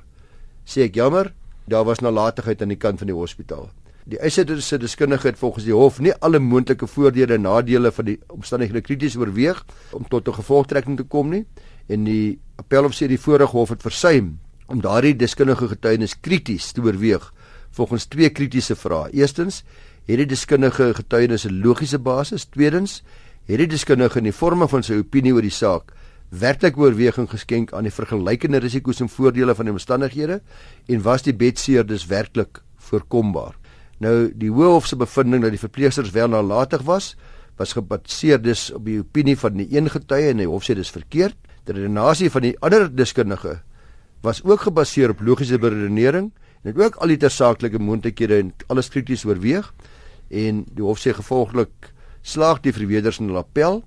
sê 0.64 0.86
ek 0.86 0.96
jammer 0.96 1.32
daar 1.66 1.84
was 1.84 2.00
nalatigheid 2.00 2.62
aan 2.62 2.70
die 2.70 2.78
kant 2.78 3.02
van 3.02 3.10
die 3.10 3.16
hospitaal. 3.16 3.66
Die 4.06 4.20
eise 4.22 4.44
se 4.62 4.78
deskundige 4.78 5.26
het 5.26 5.38
volgens 5.38 5.66
die 5.66 5.74
hof 5.74 5.98
nie 5.98 6.14
alle 6.22 6.38
moontlike 6.38 6.86
voordele 6.86 7.34
en 7.34 7.42
nadele 7.42 7.90
van 7.92 8.06
die 8.06 8.16
omstandighede 8.30 8.84
krities 8.86 9.18
oorweeg 9.18 9.64
om 9.98 10.06
tot 10.08 10.28
'n 10.28 10.38
gevolgtrekking 10.38 10.96
te 10.96 11.02
kom 11.02 11.30
nie 11.30 11.44
en 11.88 12.04
die 12.04 12.38
appelhof 12.56 12.94
sê 12.94 13.08
die 13.08 13.18
vorige 13.18 13.56
hof 13.56 13.74
het 13.74 13.82
versuim 13.82 14.38
om 14.68 14.80
daardie 14.80 15.16
deskundige 15.16 15.68
getuienis 15.68 16.20
krities 16.20 16.72
te 16.72 16.80
oorweeg 16.80 17.32
volgens 17.70 18.06
twee 18.06 18.30
kritiese 18.30 18.76
vrae. 18.76 19.10
Eerstens 19.12 19.64
het 20.06 20.20
die 20.22 20.26
deskundige 20.26 20.94
getuienis 20.94 21.46
'n 21.46 21.62
logiese 21.62 21.98
basis 21.98 22.44
tweedens 22.44 23.02
het 23.46 23.58
die 23.58 23.66
deskundige 23.66 24.18
in 24.18 24.24
die 24.24 24.32
vorme 24.32 24.68
van 24.68 24.82
sy 24.82 24.94
opinie 24.94 25.34
oor 25.34 25.42
die 25.42 25.50
saak 25.50 25.92
werklik 26.30 26.78
oorweging 26.78 27.28
geskenk 27.30 27.72
aan 27.72 27.86
die 27.86 27.94
vergelykende 27.94 28.58
risiko's 28.58 29.00
en 29.00 29.08
voordele 29.08 29.54
van 29.54 29.64
die 29.64 29.72
omstandighede 29.72 30.40
en 30.86 31.02
was 31.02 31.22
die 31.22 31.34
bedseer 31.34 31.86
dus 31.86 32.06
werklik 32.06 32.62
voorkombaar. 32.76 33.54
Nou 33.98 34.32
die 34.34 34.50
Hooghof 34.50 34.86
se 34.86 34.96
bevinding 34.96 35.42
dat 35.42 35.50
die 35.50 35.62
verpleegsters 35.62 36.10
wel 36.10 36.28
nalatig 36.28 36.82
was, 36.82 37.16
was 37.56 37.72
gebaseer 37.72 38.42
dus 38.42 38.72
op 38.72 38.84
die 38.84 38.98
opinie 39.00 39.36
van 39.38 39.56
die 39.56 39.68
een 39.70 39.90
getuie 39.90 40.30
en 40.30 40.36
die 40.36 40.48
hof 40.48 40.66
sê 40.66 40.74
dis 40.74 40.90
verkeerd. 40.90 41.36
Die 41.64 41.74
redenasie 41.74 42.30
van 42.30 42.42
die 42.42 42.56
ander 42.60 42.88
deskundige 42.94 43.60
was 44.22 44.42
ook 44.44 44.60
gebaseer 44.60 45.10
op 45.10 45.20
logiese 45.20 45.58
beredenering 45.58 46.32
en 46.32 46.45
het 46.66 46.78
ook 46.78 46.96
al 47.02 47.12
die 47.14 47.20
tersaaklike 47.22 47.78
moontlikhede 47.78 48.40
en 48.42 48.54
alles 48.72 48.88
krities 48.90 49.24
oorweeg 49.24 49.68
en 50.30 50.64
die 50.74 50.82
hof 50.82 50.98
sê 50.98 51.12
gevolglik 51.14 51.92
slaag 52.26 52.62
die 52.64 52.74
verweerders 52.74 53.20
in 53.22 53.30
hul 53.30 53.38
appel 53.38 53.84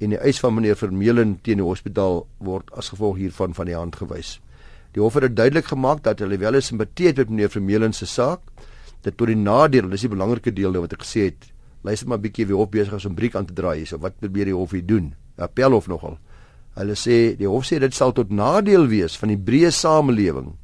en 0.00 0.14
die 0.14 0.20
eis 0.22 0.38
van 0.40 0.54
meneer 0.56 0.78
Vermeulen 0.78 1.36
teen 1.44 1.60
die 1.60 1.66
hospitaal 1.66 2.22
word 2.38 2.70
as 2.78 2.92
gevolg 2.94 3.18
hiervan 3.20 3.54
van 3.56 3.68
die 3.68 3.76
hand 3.76 3.98
gewys. 4.00 4.38
Die 4.94 5.02
hof 5.02 5.18
het 5.20 5.36
duidelik 5.36 5.68
gemaak 5.70 6.02
dat 6.06 6.22
hulle 6.24 6.38
wel 6.40 6.60
simpatie 6.60 7.10
het 7.10 7.18
met 7.18 7.30
meneer 7.30 7.50
Vermeulen 7.52 7.92
se 7.92 8.06
saak. 8.06 8.40
Dit 9.02 9.16
tot 9.16 9.28
die 9.28 9.36
nadeel, 9.36 9.90
dis 9.90 10.06
die 10.06 10.12
belangrike 10.12 10.52
deel 10.52 10.72
wat 10.80 10.94
ek 10.96 11.04
gesê 11.04 11.28
het. 11.30 11.50
Luister 11.84 12.08
maar 12.08 12.20
bietjie 12.20 12.46
wie 12.46 12.56
hof 12.56 12.70
besig 12.70 12.96
is 12.96 13.06
om 13.08 13.14
briek 13.14 13.36
aan 13.36 13.46
te 13.46 13.54
draai 13.56 13.82
hierso. 13.82 13.98
Wat 14.00 14.18
probeer 14.20 14.50
die 14.50 14.56
hof 14.56 14.72
hier 14.76 14.86
doen? 14.86 15.12
Appel 15.36 15.76
hof 15.76 15.88
nogal. 15.88 16.18
Hulle 16.78 16.96
sê 16.96 17.36
die 17.36 17.48
hof 17.48 17.66
sê 17.68 17.80
dit 17.80 17.94
sal 17.94 18.12
tot 18.16 18.30
nadeel 18.30 18.88
wees 18.88 19.16
van 19.20 19.32
die 19.32 19.40
breë 19.40 19.72
samelewing 19.74 20.54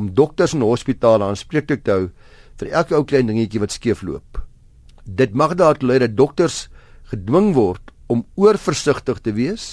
om 0.00 0.12
dokters 0.16 0.56
en 0.56 0.64
hospitale 0.66 1.28
aanspreeklik 1.28 1.84
te 1.84 1.96
hou 1.96 2.06
vir 2.62 2.72
elke 2.80 2.96
ou 2.98 3.04
klein 3.04 3.30
dingetjie 3.30 3.62
wat 3.62 3.76
skeefloop 3.76 4.42
dit 5.04 5.36
mag 5.42 5.56
daartoe 5.60 5.92
lei 5.92 6.00
dat 6.02 6.16
dokters 6.16 6.64
gedwing 7.12 7.52
word 7.58 7.94
om 8.10 8.24
oorversigtig 8.40 9.22
te 9.22 9.36
wees 9.36 9.68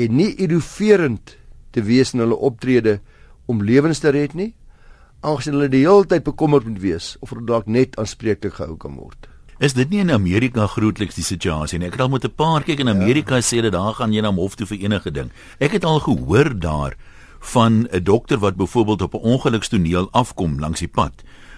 en 0.00 0.16
nie 0.18 0.32
innoverend 0.42 1.36
te 1.74 1.82
wees 1.86 2.14
in 2.14 2.24
hulle 2.24 2.38
optrede 2.50 2.98
om 3.50 3.62
lewens 3.62 4.02
te 4.04 4.12
red 4.14 4.34
nie 4.38 4.52
aangesien 5.24 5.56
hulle 5.56 5.70
die 5.72 5.84
hele 5.86 6.06
tyd 6.08 6.26
bekommerd 6.26 6.68
moet 6.68 6.82
wees 6.82 7.14
of 7.24 7.32
hulle 7.32 7.46
dalk 7.48 7.70
net 7.70 7.96
aanspreeklik 8.00 8.58
gehou 8.58 8.76
kan 8.80 8.98
word. 9.00 9.30
Is 9.62 9.76
dit 9.78 9.88
nie 9.90 10.02
in 10.02 10.12
Amerika 10.12 10.66
grootliks 10.68 11.16
die 11.16 11.24
situasie 11.24 11.78
nie? 11.78 11.88
Ek 11.88 11.96
het 11.96 12.04
al 12.04 12.12
met 12.12 12.24
'n 12.24 12.34
paar 12.36 12.64
kyk 12.66 12.80
in 12.80 12.88
Amerika 12.88 13.36
ja. 13.36 13.40
sê 13.40 13.62
dat 13.62 13.72
daar 13.72 13.94
gaan 13.94 14.12
jy 14.12 14.20
na 14.20 14.32
hof 14.32 14.56
toe 14.56 14.66
vir 14.66 14.78
enige 14.78 15.10
ding. 15.10 15.30
Ek 15.60 15.72
het 15.72 15.84
al 15.84 16.00
gehoor 16.00 16.58
daar 16.58 16.96
van 17.44 17.86
'n 17.92 18.02
dokter 18.02 18.38
wat 18.38 18.56
byvoorbeeld 18.56 19.02
op 19.02 19.14
'n 19.14 19.26
ongelukstoneel 19.32 20.08
afkom 20.10 20.60
langs 20.60 20.80
die 20.80 20.88
pad. 20.88 21.12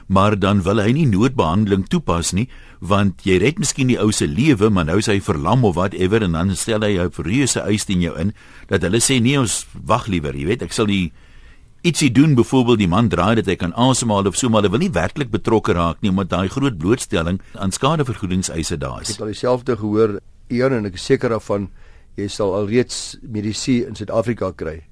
Maar 0.06 0.38
dan 0.38 0.62
wil 0.62 0.76
hy 0.76 0.92
nie 0.92 1.06
noodbehandeling 1.06 1.86
toepas 1.88 2.32
nie 2.32 2.48
want 2.80 3.24
jy 3.24 3.36
red 3.36 3.58
miskien 3.58 3.86
die 3.86 4.00
ou 4.00 4.12
se 4.12 4.26
lewe 4.26 4.70
maar 4.70 4.84
nou 4.84 4.98
is 4.98 5.06
hy 5.06 5.20
verlam 5.20 5.64
of 5.64 5.74
whatever 5.74 6.22
en 6.22 6.32
dan 6.32 6.56
stel 6.56 6.80
hy 6.80 6.98
'n 6.98 7.10
reuse 7.16 7.60
eis 7.60 7.84
teen 7.84 8.00
jou 8.00 8.18
in 8.18 8.32
dat 8.66 8.82
hulle 8.82 9.00
sê 9.00 9.20
nee 9.20 9.38
ons 9.38 9.66
wag 9.84 10.06
liewer 10.06 10.34
jy 10.36 10.46
weet 10.46 10.62
ek 10.62 10.72
sal 10.72 10.86
die 10.86 11.12
ietsie 11.82 12.12
doen. 12.12 12.34
Byvoorbeeld 12.34 12.78
die 12.78 12.88
man 12.88 13.08
draai 13.08 13.34
dat 13.34 13.46
hy 13.46 13.56
kan 13.56 13.72
asemhaal 13.72 14.26
of 14.26 14.36
so 14.36 14.48
maar 14.48 14.62
hy 14.62 14.70
wil 14.70 14.78
nie 14.78 14.90
werklik 14.90 15.30
betrokke 15.30 15.72
raak 15.72 16.02
nie 16.02 16.10
omdat 16.10 16.30
daai 16.30 16.48
groot 16.48 16.78
blootstelling 16.78 17.40
aan 17.54 17.72
skadevergoedingseise 17.72 18.78
daar 18.78 19.00
is. 19.00 19.08
Ek 19.08 19.14
het 19.14 19.20
al 19.20 19.26
dieselfde 19.26 19.76
gehoor 19.76 20.20
Ian 20.48 20.72
en 20.72 20.86
ek 20.86 20.94
is 20.94 21.04
seker 21.04 21.30
daarvan 21.30 21.70
jy 22.16 22.28
sal 22.28 22.54
alreeds 22.54 23.18
medisy 23.22 23.84
in 23.86 23.94
Suid-Afrika 23.94 24.52
kry 24.52 24.82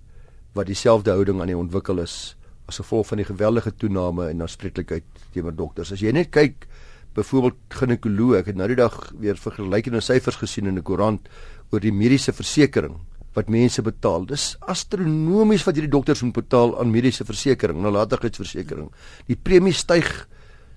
wat 0.54 0.66
dieselfde 0.70 1.10
houding 1.10 1.40
aan 1.42 1.50
die 1.50 1.58
ontwikkel 1.58 2.00
is 2.02 2.36
as 2.70 2.80
gevolg 2.80 3.10
van 3.10 3.20
die 3.20 3.28
geweldige 3.28 3.74
toename 3.76 4.30
in 4.32 4.40
aanspreeklikheid 4.40 5.04
teenoor 5.34 5.54
dokters. 5.54 5.92
As 5.92 6.00
jy 6.00 6.14
net 6.16 6.30
kyk 6.32 6.68
byvoorbeeld 7.14 7.58
ginekoloog, 7.78 8.38
ek 8.40 8.52
het 8.52 8.56
nou 8.58 8.68
die 8.70 8.78
dag 8.78 8.96
weer 9.20 9.36
vergelykende 9.38 10.00
syfers 10.02 10.40
gesien 10.40 10.66
in 10.66 10.78
'n 10.78 10.82
koerant 10.82 11.28
oor 11.70 11.80
die 11.80 11.92
mediese 11.92 12.32
versekerings 12.32 13.00
wat 13.34 13.50
mense 13.50 13.82
betaal. 13.82 14.26
Dis 14.26 14.56
astronomies 14.60 15.64
wat 15.66 15.74
hierdie 15.74 15.90
dokters 15.90 16.22
moet 16.22 16.36
betaal 16.38 16.78
aan 16.78 16.90
mediese 16.90 17.24
versekerings, 17.24 17.82
nalatigheidsversekering. 17.82 18.90
Die 19.26 19.36
premie 19.36 19.72
styg 19.72 20.28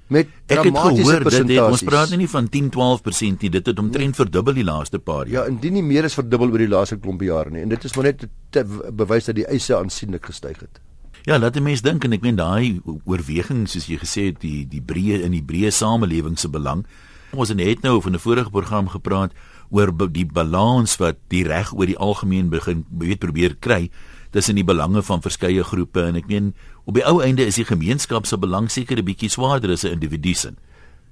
met 0.08 0.30
dramatiese 0.46 1.20
persentasies. 1.24 1.78
Ons 1.78 1.84
praat 1.84 2.14
nie 2.16 2.30
van 2.32 2.48
10-12% 2.54 3.44
nie, 3.44 3.52
dit 3.58 3.72
het 3.72 3.80
omtrent 3.80 4.16
verdubbel 4.16 4.60
die 4.62 4.68
laaste 4.68 5.00
paar 5.00 5.28
jaar. 5.28 5.44
Ja, 5.44 5.46
indien 5.52 5.74
nie 5.74 5.84
meer 5.84 6.08
as 6.08 6.18
verdubbel 6.18 6.54
oor 6.54 6.64
die 6.64 6.72
laaste 6.72 6.98
klompe 6.98 7.28
jare 7.28 7.52
nie. 7.54 7.64
En 7.66 7.74
dit 7.74 7.84
is 7.84 7.96
maar 7.96 8.12
net 8.12 8.28
te 8.56 8.64
bewys 8.92 9.28
dat 9.28 9.36
die 9.36 9.48
eise 9.48 9.76
aansienlik 9.78 10.30
gestyg 10.32 10.62
het. 10.64 10.80
Ja, 11.28 11.38
laat 11.40 11.58
'n 11.58 11.64
mens 11.64 11.82
dink 11.82 12.04
en 12.04 12.14
ek 12.14 12.22
meen 12.22 12.36
daai 12.36 12.82
oorweging 13.04 13.68
soos 13.68 13.88
jy 13.88 13.98
gesê 13.98 14.32
het 14.32 14.40
die 14.40 14.66
die 14.66 14.82
breë 14.82 15.24
in 15.24 15.32
die 15.32 15.44
breë 15.44 15.72
samelewing 15.72 16.40
se 16.40 16.48
belang. 16.48 16.86
Ons 17.34 17.50
het 17.50 17.82
nou 17.82 18.02
van 18.02 18.14
'n 18.14 18.20
vorige 18.20 18.50
program 18.50 18.88
gepraat 18.88 19.32
oor 19.70 19.92
die 20.12 20.26
balans 20.26 20.98
wat 20.98 21.18
die 21.28 21.44
reg 21.44 21.74
oor 21.74 21.86
die 21.86 21.98
algemeen 21.98 22.50
begin 22.50 22.86
weet 22.90 23.20
probeer 23.20 23.56
kry 23.60 23.90
tussen 24.32 24.56
die 24.56 24.64
belange 24.64 25.02
van 25.02 25.22
verskeie 25.22 25.64
groepe 25.64 26.02
en 26.02 26.16
ek 26.16 26.28
meen 26.28 26.54
op 26.88 26.96
die 26.96 27.04
ou 27.04 27.20
einde 27.20 27.44
is 27.44 27.58
die 27.60 27.68
gemeenskap 27.68 28.26
se 28.26 28.38
belang 28.40 28.70
seker 28.72 28.98
'n 28.98 29.06
bietjie 29.06 29.30
swaarder 29.30 29.72
as 29.72 29.84
'n 29.84 29.92
individu 30.00 30.34
se. 30.34 30.54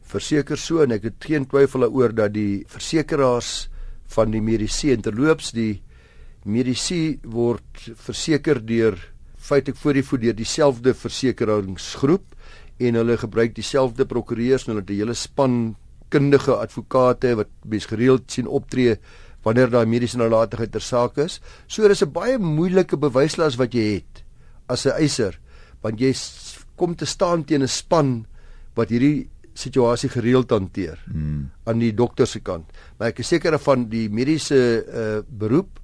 Verseker 0.02 0.58
so 0.58 0.82
en 0.82 0.92
ek 0.92 1.04
het 1.04 1.20
geen 1.20 1.46
twyfel 1.46 1.82
daaroor 1.82 2.16
dat 2.16 2.34
die 2.34 2.64
versekeraars 2.68 3.68
van 4.08 4.32
die 4.32 4.42
mediese 4.42 4.92
interloops 4.92 5.52
die 5.52 5.82
mediese 6.46 7.18
word 7.24 7.92
verseker 7.96 8.66
deur 8.66 8.96
feitelik 9.38 9.78
voor 9.78 9.94
die 9.94 10.04
voet 10.04 10.22
deur 10.22 10.36
dieselfde 10.36 10.94
versekeringsgroep 10.94 12.24
en 12.80 12.96
hulle 12.96 13.18
gebruik 13.18 13.56
dieselfde 13.56 14.06
prokureurs 14.06 14.68
en 14.68 14.76
hulle 14.76 14.82
het 14.82 14.90
'n 14.90 15.00
hele 15.00 15.14
span 15.14 15.76
kundige 16.10 16.56
advokate 16.56 17.36
wat 17.36 17.50
bes 17.66 17.86
gereeld 17.86 18.32
sien 18.32 18.48
optree 18.48 18.96
wanneer 19.44 19.70
daai 19.70 19.86
mediese 19.86 20.18
nalatigheid 20.18 20.72
ter 20.72 20.82
saak 20.82 21.18
is. 21.18 21.42
So 21.68 21.88
dis 21.88 22.02
'n 22.02 22.12
baie 22.12 22.38
moeilike 22.38 22.98
bewyslas 22.98 23.58
wat 23.58 23.74
jy 23.74 23.96
het 23.96 24.24
as 24.68 24.86
'n 24.86 24.96
eiser 25.02 25.40
want 25.86 26.02
jy 26.02 26.12
kom 26.76 26.96
te 26.98 27.06
staan 27.06 27.46
teen 27.46 27.64
'n 27.64 27.72
span 27.72 28.26
wat 28.76 28.90
hierdie 28.90 29.30
situasie 29.56 30.10
gereeld 30.12 30.52
hanteer 30.52 31.00
hmm. 31.08 31.50
aan 31.64 31.80
die 31.80 31.94
dokter 31.96 32.28
se 32.28 32.42
kant. 32.44 32.68
Maar 32.98 33.14
ek 33.14 33.22
is 33.24 33.32
seker 33.32 33.56
van 33.64 33.88
die 33.92 34.08
mediese 34.12 34.58
uh, 34.84 35.22
beroep 35.24 35.80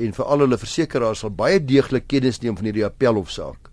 en 0.00 0.14
vir 0.16 0.30
al 0.32 0.46
hulle 0.46 0.58
versekerings 0.60 1.20
sal 1.20 1.34
baie 1.36 1.60
deeglik 1.60 2.08
kennis 2.08 2.40
neem 2.40 2.56
van 2.56 2.70
hierdie 2.70 2.86
appelhofsaak. 2.88 3.68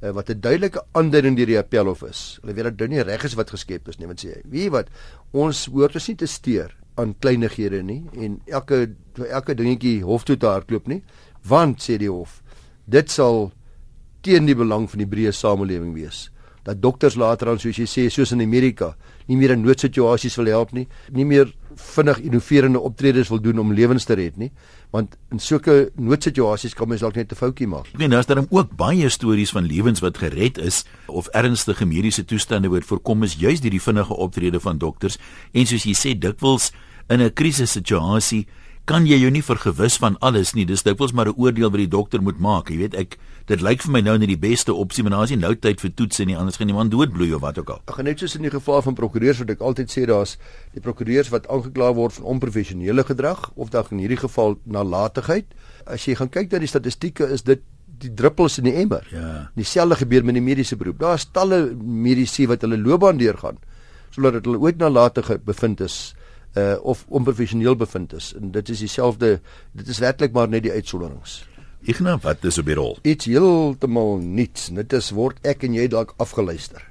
Uh, 0.00 0.14
wat 0.16 0.30
'n 0.32 0.40
duidelike 0.40 0.80
aanduiding 0.96 1.36
deur 1.36 1.46
die 1.52 1.60
appelhof 1.60 2.02
is. 2.08 2.38
Hulle 2.40 2.54
weet 2.56 2.70
dat 2.70 2.78
dit 2.78 2.90
nie 2.90 3.04
reg 3.04 3.24
is 3.24 3.36
wat 3.36 3.50
geskep 3.52 3.88
is 3.88 3.98
nie, 3.98 4.06
want 4.08 4.24
sê, 4.24 4.40
weet 4.48 4.72
wat, 4.72 4.88
ons 5.32 5.66
hoort 5.68 5.94
ons 5.94 6.08
nie 6.08 6.16
te 6.16 6.26
steur 6.26 6.72
aan 6.96 7.14
kleinighede 7.20 7.82
nie 7.82 8.02
en 8.16 8.40
elke 8.46 8.94
elke 9.28 9.54
dingetjie 9.54 10.00
hof 10.02 10.24
toe 10.24 10.36
te 10.36 10.46
hardloop 10.48 10.88
nie, 10.88 11.02
want 11.44 11.82
sê 11.84 11.98
die 12.00 12.08
hof, 12.08 12.40
dit 12.86 13.10
sal 13.10 13.52
teen 14.20 14.46
die 14.46 14.54
belang 14.54 14.90
van 14.90 14.98
die 14.98 15.08
breë 15.08 15.32
samelewing 15.32 15.94
wees 15.94 16.30
dat 16.62 16.82
dokters 16.82 17.16
later 17.16 17.48
aan 17.48 17.60
soos 17.60 17.78
jy 17.80 17.86
sê 17.88 18.06
soos 18.12 18.34
in 18.34 18.42
Amerika 18.44 18.92
nie 19.30 19.38
meer 19.38 19.54
in 19.54 19.62
noodsituasies 19.64 20.36
wil 20.40 20.50
help 20.50 20.74
nie, 20.76 20.86
nie 21.14 21.24
meer 21.24 21.52
vinnig 21.80 22.18
innoverende 22.26 22.80
optredes 22.82 23.30
wil 23.30 23.40
doen 23.40 23.60
om 23.62 23.72
lewens 23.72 24.04
te 24.04 24.16
red 24.18 24.36
nie, 24.40 24.50
want 24.92 25.14
in 25.32 25.40
sulke 25.40 25.92
noodsituasies 25.96 26.74
kan 26.76 26.90
mens 26.90 27.04
dalk 27.04 27.16
net 27.16 27.32
'n 27.32 27.38
foutjie 27.38 27.66
maak. 27.66 27.86
Ek 27.94 27.98
meen 27.98 28.10
daar's 28.10 28.26
dan 28.26 28.46
ook 28.50 28.76
baie 28.76 29.08
stories 29.08 29.50
van 29.50 29.64
lewens 29.64 30.00
wat 30.00 30.18
gered 30.18 30.58
is 30.58 30.84
of 31.06 31.28
ernstige 31.28 31.86
mediese 31.86 32.24
toestande 32.24 32.68
word 32.68 32.84
voorkom 32.84 33.22
is 33.22 33.38
juis 33.38 33.60
deur 33.60 33.70
die 33.70 33.82
vinnige 33.82 34.14
optrede 34.14 34.60
van 34.60 34.78
dokters 34.78 35.18
en 35.52 35.66
soos 35.66 35.84
jy 35.84 35.94
sê 35.94 36.18
dikwels 36.18 36.72
in 37.08 37.20
'n 37.22 37.32
krisissituasie 37.32 38.46
kan 38.90 39.06
jy 39.06 39.20
jou 39.20 39.30
nie 39.30 39.42
vergewis 39.46 40.00
van 40.02 40.16
alles 40.26 40.50
nie. 40.56 40.64
Dis 40.66 40.82
dikwels 40.82 41.12
maar 41.14 41.28
'n 41.28 41.38
oordeel 41.38 41.70
wat 41.70 41.78
die 41.78 41.88
dokter 41.88 42.22
moet 42.22 42.38
maak. 42.38 42.70
Jy 42.70 42.78
weet, 42.78 42.94
ek 42.94 43.18
dit 43.46 43.60
lyk 43.60 43.82
vir 43.82 43.92
my 43.92 44.00
nou 44.00 44.18
net 44.18 44.28
die 44.28 44.38
beste 44.38 44.74
opsie, 44.74 45.02
maar 45.02 45.12
nou 45.12 45.22
as 45.22 45.30
jy 45.30 45.36
nou 45.36 45.54
tyd 45.54 45.80
vir 45.80 45.90
toets 45.94 46.20
en 46.20 46.26
nie 46.26 46.36
anders 46.36 46.56
gaan 46.56 46.68
iemand 46.68 46.90
doodbloei 46.90 47.32
of 47.34 47.40
wat 47.40 47.58
ook 47.58 47.70
al. 47.70 47.80
Ek 47.86 47.94
gaan 47.94 48.04
net 48.04 48.18
soos 48.18 48.34
in 48.34 48.42
die 48.42 48.50
geval 48.50 48.82
van 48.82 48.94
prokureurs 48.94 49.38
wat 49.38 49.50
ek 49.50 49.60
altyd 49.60 49.90
sê 49.90 50.06
daar's 50.06 50.38
die 50.74 50.80
prokureurs 50.80 51.30
wat 51.30 51.46
aangekla 51.48 51.94
word 51.94 52.12
van 52.12 52.24
onprofessionele 52.24 53.04
gedrag 53.04 53.50
of 53.54 53.70
dan 53.70 53.84
in 53.90 53.98
hierdie 53.98 54.18
geval 54.18 54.58
nalatigheid. 54.64 55.46
As 55.86 56.04
jy 56.04 56.14
gaan 56.14 56.28
kyk 56.28 56.50
na 56.50 56.58
die 56.58 56.66
statistieke 56.66 57.30
is 57.30 57.42
dit 57.42 57.62
die 57.86 58.14
druppels 58.14 58.58
in 58.58 58.64
die 58.64 58.74
emmer. 58.74 59.06
Ja. 59.12 59.50
Dieselfde 59.54 59.96
gebeur 59.96 60.24
met 60.24 60.34
die 60.34 60.42
mediese 60.42 60.76
beroep. 60.76 60.98
Daar's 60.98 61.28
talle 61.30 61.74
mediese 61.76 62.46
wat 62.48 62.62
hulle 62.62 62.78
loopbaan 62.78 63.18
deurgaan 63.18 63.58
sodat 64.10 64.44
hulle 64.44 64.58
ooit 64.58 64.78
nalatigheid 64.78 65.44
bevind 65.44 65.80
is 65.80 66.14
uh 66.58 66.74
of 66.82 67.04
onprofessioneel 67.08 67.76
bevind 67.78 68.12
is 68.12 68.32
en 68.34 68.50
dit 68.50 68.68
is 68.68 68.82
dieselfde 68.82 69.40
dit 69.72 69.88
is 69.88 69.98
werklik 70.02 70.32
maar 70.34 70.48
net 70.48 70.64
die 70.66 70.72
uitsonderings. 70.72 71.44
Ignaf, 71.88 72.22
wat 72.22 72.44
is 72.44 72.58
op 72.60 72.66
die 72.68 72.76
rol? 72.76 72.98
Iets 73.08 73.24
heeltemal 73.30 74.18
niets. 74.20 74.68
Dit 74.74 74.92
is 74.92 75.10
word 75.16 75.38
ek 75.48 75.62
en 75.64 75.78
jy 75.78 75.86
dalk 75.88 76.12
afgeluister. 76.20 76.82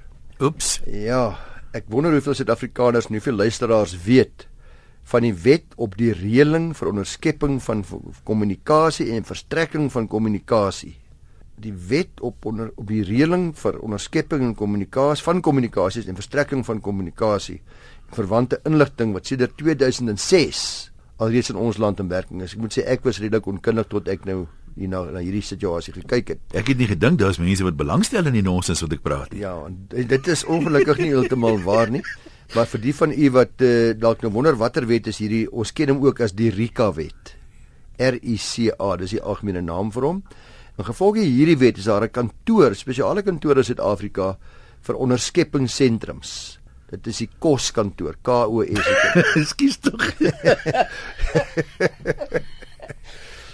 Oeps. 0.41 0.79
Ja, 0.87 1.35
ek 1.77 1.85
wonder 1.93 2.15
hoeveel 2.15 2.37
Suid-Afrikaners 2.39 3.09
en 3.09 3.19
hoeveel 3.19 3.37
luisteraars 3.37 3.93
weet 4.05 4.47
van 5.11 5.25
die 5.25 5.33
wet 5.43 5.75
op 5.77 5.93
die 5.97 6.09
reëling 6.13 6.71
vir 6.77 6.89
onderskepping 6.89 7.59
van 7.65 7.83
kommunikasie 8.25 9.11
en 9.13 9.27
verstrekking 9.27 9.91
van 9.93 10.07
kommunikasie. 10.09 10.95
Die 11.59 11.73
wet 11.89 12.21
op 12.25 12.45
onder 12.49 12.71
op 12.79 12.89
die 12.89 13.03
reëling 13.05 13.51
vir 13.59 13.77
onderskepping 13.83 14.45
en 14.47 14.57
kommunikasie 14.57 15.25
van 15.25 15.41
kommunikasies 15.45 16.07
en 16.09 16.17
verstrekking 16.17 16.65
van 16.65 16.81
kommunikasie 16.81 17.59
verwante 18.15 18.59
inligting 18.65 19.13
wat 19.13 19.25
sedert 19.25 19.57
2006 19.57 20.91
alreeds 21.19 21.51
in 21.51 21.59
ons 21.59 21.77
land 21.77 21.99
in 21.99 22.07
werking 22.07 22.41
is. 22.41 22.55
Ek 22.55 22.63
moet 22.63 22.77
sê 22.77 22.85
ek 22.87 23.03
was 23.03 23.19
redelik 23.19 23.47
onkundig 23.47 23.89
tot 23.91 24.07
ek 24.07 24.25
nou 24.25 24.45
hier 24.79 24.89
na, 24.91 25.03
na 25.11 25.21
hierdie 25.23 25.43
situasie 25.43 25.93
gekyk 25.95 26.33
het. 26.33 26.41
Ek 26.55 26.71
het 26.71 26.79
nie 26.79 26.87
gedink 26.87 27.19
daar's 27.19 27.39
mense 27.41 27.65
wat 27.65 27.77
belangstel 27.79 28.29
in 28.29 28.37
die 28.37 28.45
nonsens 28.45 28.83
wat 28.85 28.95
ek 28.95 29.03
praat 29.03 29.33
nie. 29.33 29.41
Ja, 29.43 29.53
dit 29.91 30.29
is 30.31 30.45
ongelukkig 30.47 31.01
nie 31.03 31.11
heeltemal 31.11 31.59
waar 31.65 31.91
nie. 31.91 32.03
Maar 32.55 32.69
vir 32.71 32.81
die 32.81 32.93
van 32.97 33.11
u 33.13 33.27
wat 33.35 33.61
uh, 33.61 33.91
dalk 33.99 34.23
nou 34.25 34.31
wonder 34.33 34.55
watter 34.57 34.87
wet 34.89 35.09
is 35.11 35.19
hierdie, 35.21 35.43
ons 35.51 35.73
ken 35.75 35.91
hom 35.93 35.99
ook 36.07 36.23
as 36.25 36.33
die 36.37 36.49
RICA 36.53 36.89
wet. 36.97 37.35
R 37.99 38.15
I 38.17 38.37
C 38.39 38.71
A, 38.73 38.95
dis 38.97 39.17
die 39.17 39.21
algemene 39.21 39.61
naam 39.61 39.91
vir 39.93 40.07
hom. 40.07 40.23
In 40.79 40.87
gevolg 40.87 41.19
hierdie 41.19 41.59
wet 41.59 41.77
is 41.77 41.89
daar 41.91 42.07
'n 42.07 42.09
kantoor, 42.09 42.73
spesiale 42.75 43.21
kantoor 43.21 43.57
in 43.57 43.63
Suid-Afrika 43.63 44.37
vir 44.81 44.95
onderskeppingssentrums. 44.95 46.58
Dit 46.89 47.05
is 47.11 47.19
die 47.21 47.29
koskantoor, 47.41 48.17
K 48.25 48.29
O 48.49 48.63
S. 48.65 48.87
Ekskuus 49.41 49.77
tog. 49.83 50.07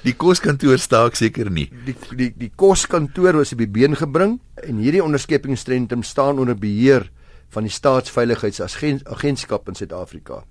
die 0.06 0.16
koskantoor 0.16 0.80
staak 0.80 1.18
seker 1.20 1.52
nie. 1.52 1.68
Die 1.88 1.96
die 2.16 2.30
die 2.46 2.52
koskantoor 2.56 3.42
was 3.42 3.52
op 3.56 3.64
die 3.64 3.72
been 3.72 3.98
gebring 4.00 4.38
en 4.64 4.80
hierdie 4.80 5.04
onderskepingsstrentrum 5.04 6.06
staan 6.08 6.40
onder 6.40 6.56
beheer 6.56 7.10
van 7.52 7.68
die 7.68 7.74
staatsveiligheidsagentskap 7.74 9.72
in 9.72 9.80
Suid-Afrika. 9.80 10.44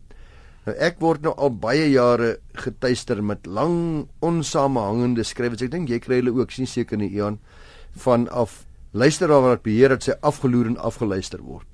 Nou 0.64 0.74
ek 0.80 1.00
word 1.00 1.24
nou 1.24 1.34
al 1.36 1.52
baie 1.60 1.88
jare 1.92 2.38
getuister 2.56 3.20
met 3.20 3.46
lang 3.46 4.08
onsamehangende 4.24 5.24
skrywe. 5.24 5.60
Ek 5.60 5.72
dink 5.72 5.92
jy 5.92 6.00
kry 6.04 6.22
hulle 6.22 6.32
ook, 6.36 6.52
sien 6.52 6.68
seker 6.68 7.00
nie 7.00 7.12
Ian 7.12 7.38
van 8.04 8.28
af 8.32 8.62
luisteraar 8.92 9.44
wat 9.44 9.64
beheer 9.66 9.92
dat 9.92 10.06
sy 10.06 10.16
afgeloer 10.24 10.72
en 10.72 10.80
afgeluister 10.80 11.44
word. 11.44 11.73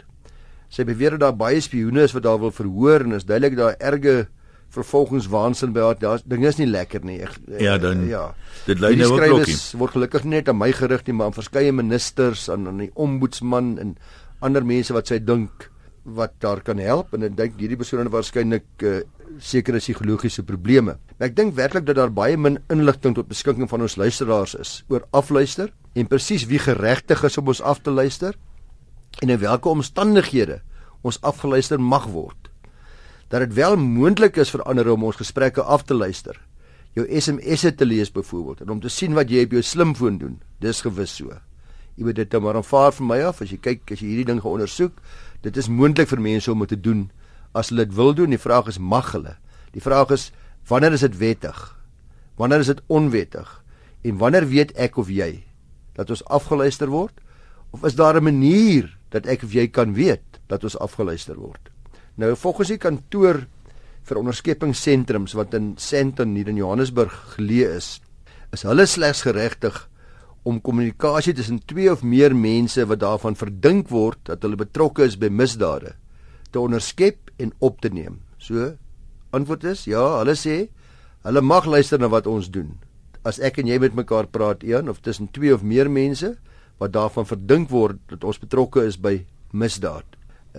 Sy 0.71 0.87
beweer 0.87 1.17
dat 1.17 1.25
daar 1.25 1.39
baie 1.39 1.61
spioene 1.63 2.05
is 2.07 2.15
wat 2.15 2.23
daar 2.29 2.39
wil 2.39 2.53
verhoor 2.55 3.03
en 3.07 3.17
is 3.19 3.27
duidelik 3.27 3.57
daar 3.59 3.75
erge 3.79 4.29
vervolgingswaansin 4.71 5.73
by 5.75 5.83
haar. 5.83 5.99
Daar 5.99 6.23
dinge 6.31 6.47
is 6.47 6.61
nie 6.61 6.69
lekker 6.71 7.03
nie. 7.07 7.19
Ek, 7.27 7.35
ja, 7.59 7.75
dan 7.83 8.05
ja. 8.07 8.29
Dit 8.69 8.83
lei 8.83 8.95
nou 8.99 9.11
ook 9.17 9.25
klokkie. 9.25 9.59
Word 9.81 9.97
gelukkig 9.97 10.29
net 10.31 10.51
aan 10.51 10.61
my 10.61 10.71
gerig 10.77 11.03
nie, 11.09 11.17
maar 11.19 11.31
aan 11.31 11.39
verskeie 11.41 11.75
ministers 11.75 12.47
en 12.53 12.69
aan 12.71 12.85
die 12.85 12.91
ombudsman 12.95 13.75
en 13.83 13.97
ander 14.47 14.65
mense 14.67 14.95
wat 14.95 15.11
sy 15.11 15.19
dink 15.19 15.67
wat 16.05 16.39
daar 16.41 16.63
kan 16.65 16.79
help 16.81 17.11
en 17.15 17.27
ek 17.27 17.35
dink 17.37 17.59
hierdie 17.61 17.77
persone 17.77 18.09
waarskynlik 18.11 18.85
uh, 18.89 19.01
sekere 19.43 19.83
psigologiese 19.83 20.45
probleme. 20.47 20.97
Maar 21.19 21.29
ek 21.29 21.37
dink 21.37 21.57
werklik 21.59 21.85
dat 21.91 21.99
daar 21.99 22.15
baie 22.15 22.39
min 22.41 22.61
inligting 22.73 23.19
tot 23.19 23.29
beskikking 23.31 23.69
van 23.71 23.85
ons 23.85 23.99
luisteraars 24.01 24.55
is 24.63 24.73
oor 24.89 25.05
afluister 25.17 25.75
en 25.99 26.09
presies 26.09 26.47
wie 26.51 26.63
geregtig 26.63 27.27
is 27.27 27.39
om 27.43 27.51
ons 27.53 27.61
af 27.61 27.83
te 27.85 27.93
luister 27.93 28.39
en 29.19 29.29
in 29.29 29.39
watter 29.39 29.71
omstandighede 29.71 30.61
ons 31.03 31.21
afgeluister 31.21 31.81
mag 31.81 32.07
word. 32.07 32.51
Dat 33.29 33.41
dit 33.41 33.55
wel 33.55 33.77
moontlik 33.77 34.37
is 34.37 34.51
vir 34.51 34.63
ander 34.69 34.89
om 34.93 35.05
ons 35.09 35.21
gesprekke 35.21 35.63
af 35.63 35.85
te 35.87 35.95
luister. 35.95 36.37
Jou 36.99 37.07
SMS'e 37.07 37.75
te 37.75 37.87
lees 37.87 38.11
byvoorbeeld 38.13 38.61
en 38.65 38.75
om 38.75 38.81
te 38.81 38.91
sien 38.91 39.15
wat 39.15 39.31
jy 39.31 39.45
op 39.47 39.55
jou 39.55 39.63
slimfoon 39.63 40.19
doen. 40.19 40.41
Dis 40.61 40.83
gewis 40.83 41.15
so. 41.21 41.31
Jy 41.97 42.05
moet 42.09 42.19
dit 42.19 42.33
nou 42.33 42.43
maar 42.43 42.59
aanvaar 42.59 42.93
van 42.97 43.07
my 43.07 43.21
af 43.29 43.43
as 43.45 43.53
jy 43.53 43.61
kyk 43.63 43.95
as 43.95 44.03
jy 44.03 44.11
hierdie 44.11 44.29
ding 44.33 44.43
gaan 44.43 44.59
ondersoek. 44.59 44.99
Dit 45.45 45.57
is 45.57 45.71
moontlik 45.71 46.11
vir 46.11 46.23
mense 46.23 46.51
om 46.53 46.67
dit 46.67 46.75
te 46.75 46.81
doen 46.81 47.09
as 47.55 47.71
hulle 47.71 47.87
dit 47.87 47.97
wil 47.97 48.15
doen. 48.15 48.35
Die 48.35 48.41
vraag 48.41 48.71
is 48.73 48.79
mag 48.79 49.13
hulle. 49.15 49.37
Die 49.75 49.83
vraag 49.85 50.11
is 50.17 50.31
wanneer 50.69 50.97
is 50.97 51.07
dit 51.07 51.19
wettig? 51.19 51.59
Wanneer 52.37 52.65
is 52.65 52.73
dit 52.73 52.83
onwettig? 52.89 53.49
En 54.03 54.19
wanneer 54.19 54.49
weet 54.49 54.73
ek 54.81 54.99
of 54.99 55.11
jy 55.13 55.45
dat 55.95 56.11
ons 56.11 56.25
afgeluister 56.25 56.91
word? 56.91 57.15
Of 57.71 57.85
is 57.85 57.95
daar 57.95 58.17
'n 58.17 58.25
manier 58.25 58.97
dat 59.15 59.27
ek 59.27 59.45
of 59.47 59.55
jy 59.55 59.67
kan 59.69 59.95
weet 59.95 60.41
dat 60.51 60.65
ons 60.65 60.79
afgeluister 60.79 61.39
word? 61.39 61.71
Nou 62.21 62.35
volgens 62.37 62.73
die 62.73 62.81
kantoor 62.81 63.45
vir 64.09 64.19
onderskeppingssentrums 64.21 65.37
wat 65.39 65.55
in 65.55 65.75
Sandton 65.79 66.35
hier 66.37 66.49
in 66.51 66.59
Johannesburg 66.61 67.15
geleë 67.37 67.77
is, 67.77 68.01
is 68.55 68.65
hulle 68.67 68.87
slegs 68.89 69.23
geregtig 69.27 69.77
om 70.43 70.61
kommunikasie 70.65 71.35
tussen 71.37 71.61
twee 71.69 71.91
of 71.93 72.03
meer 72.03 72.35
mense 72.35 72.85
wat 72.89 73.03
daarvan 73.03 73.37
verdink 73.37 73.91
word 73.93 74.21
dat 74.29 74.45
hulle 74.45 74.59
betrokke 74.59 75.05
is 75.05 75.19
by 75.21 75.29
misdade 75.29 75.95
te 76.51 76.61
onderskep 76.61 77.31
en 77.39 77.53
op 77.61 77.81
te 77.81 77.91
neem. 77.93 78.21
So 78.39 78.73
antwoord 79.37 79.67
is 79.71 79.85
ja, 79.87 80.03
hulle 80.19 80.35
sê 80.39 80.63
hulle 81.27 81.43
mag 81.45 81.69
luister 81.69 82.01
na 82.01 82.09
wat 82.11 82.27
ons 82.27 82.49
doen. 82.51 82.79
As 83.23 83.39
ek 83.39 83.61
en 83.61 83.69
jy 83.69 83.77
met 83.83 83.95
mekaar 83.95 84.31
praat 84.33 84.65
een 84.65 84.89
of 84.89 85.03
tussen 85.05 85.29
twee 85.31 85.53
of 85.55 85.63
meer 85.63 85.91
mense 85.93 86.35
wat 86.81 86.93
daarvan 86.97 87.29
verdink 87.29 87.71
word 87.71 88.01
dat 88.11 88.25
ons 88.25 88.41
betrokke 88.41 88.85
is 88.89 88.97
by 89.01 89.21
misdaad. 89.53 90.07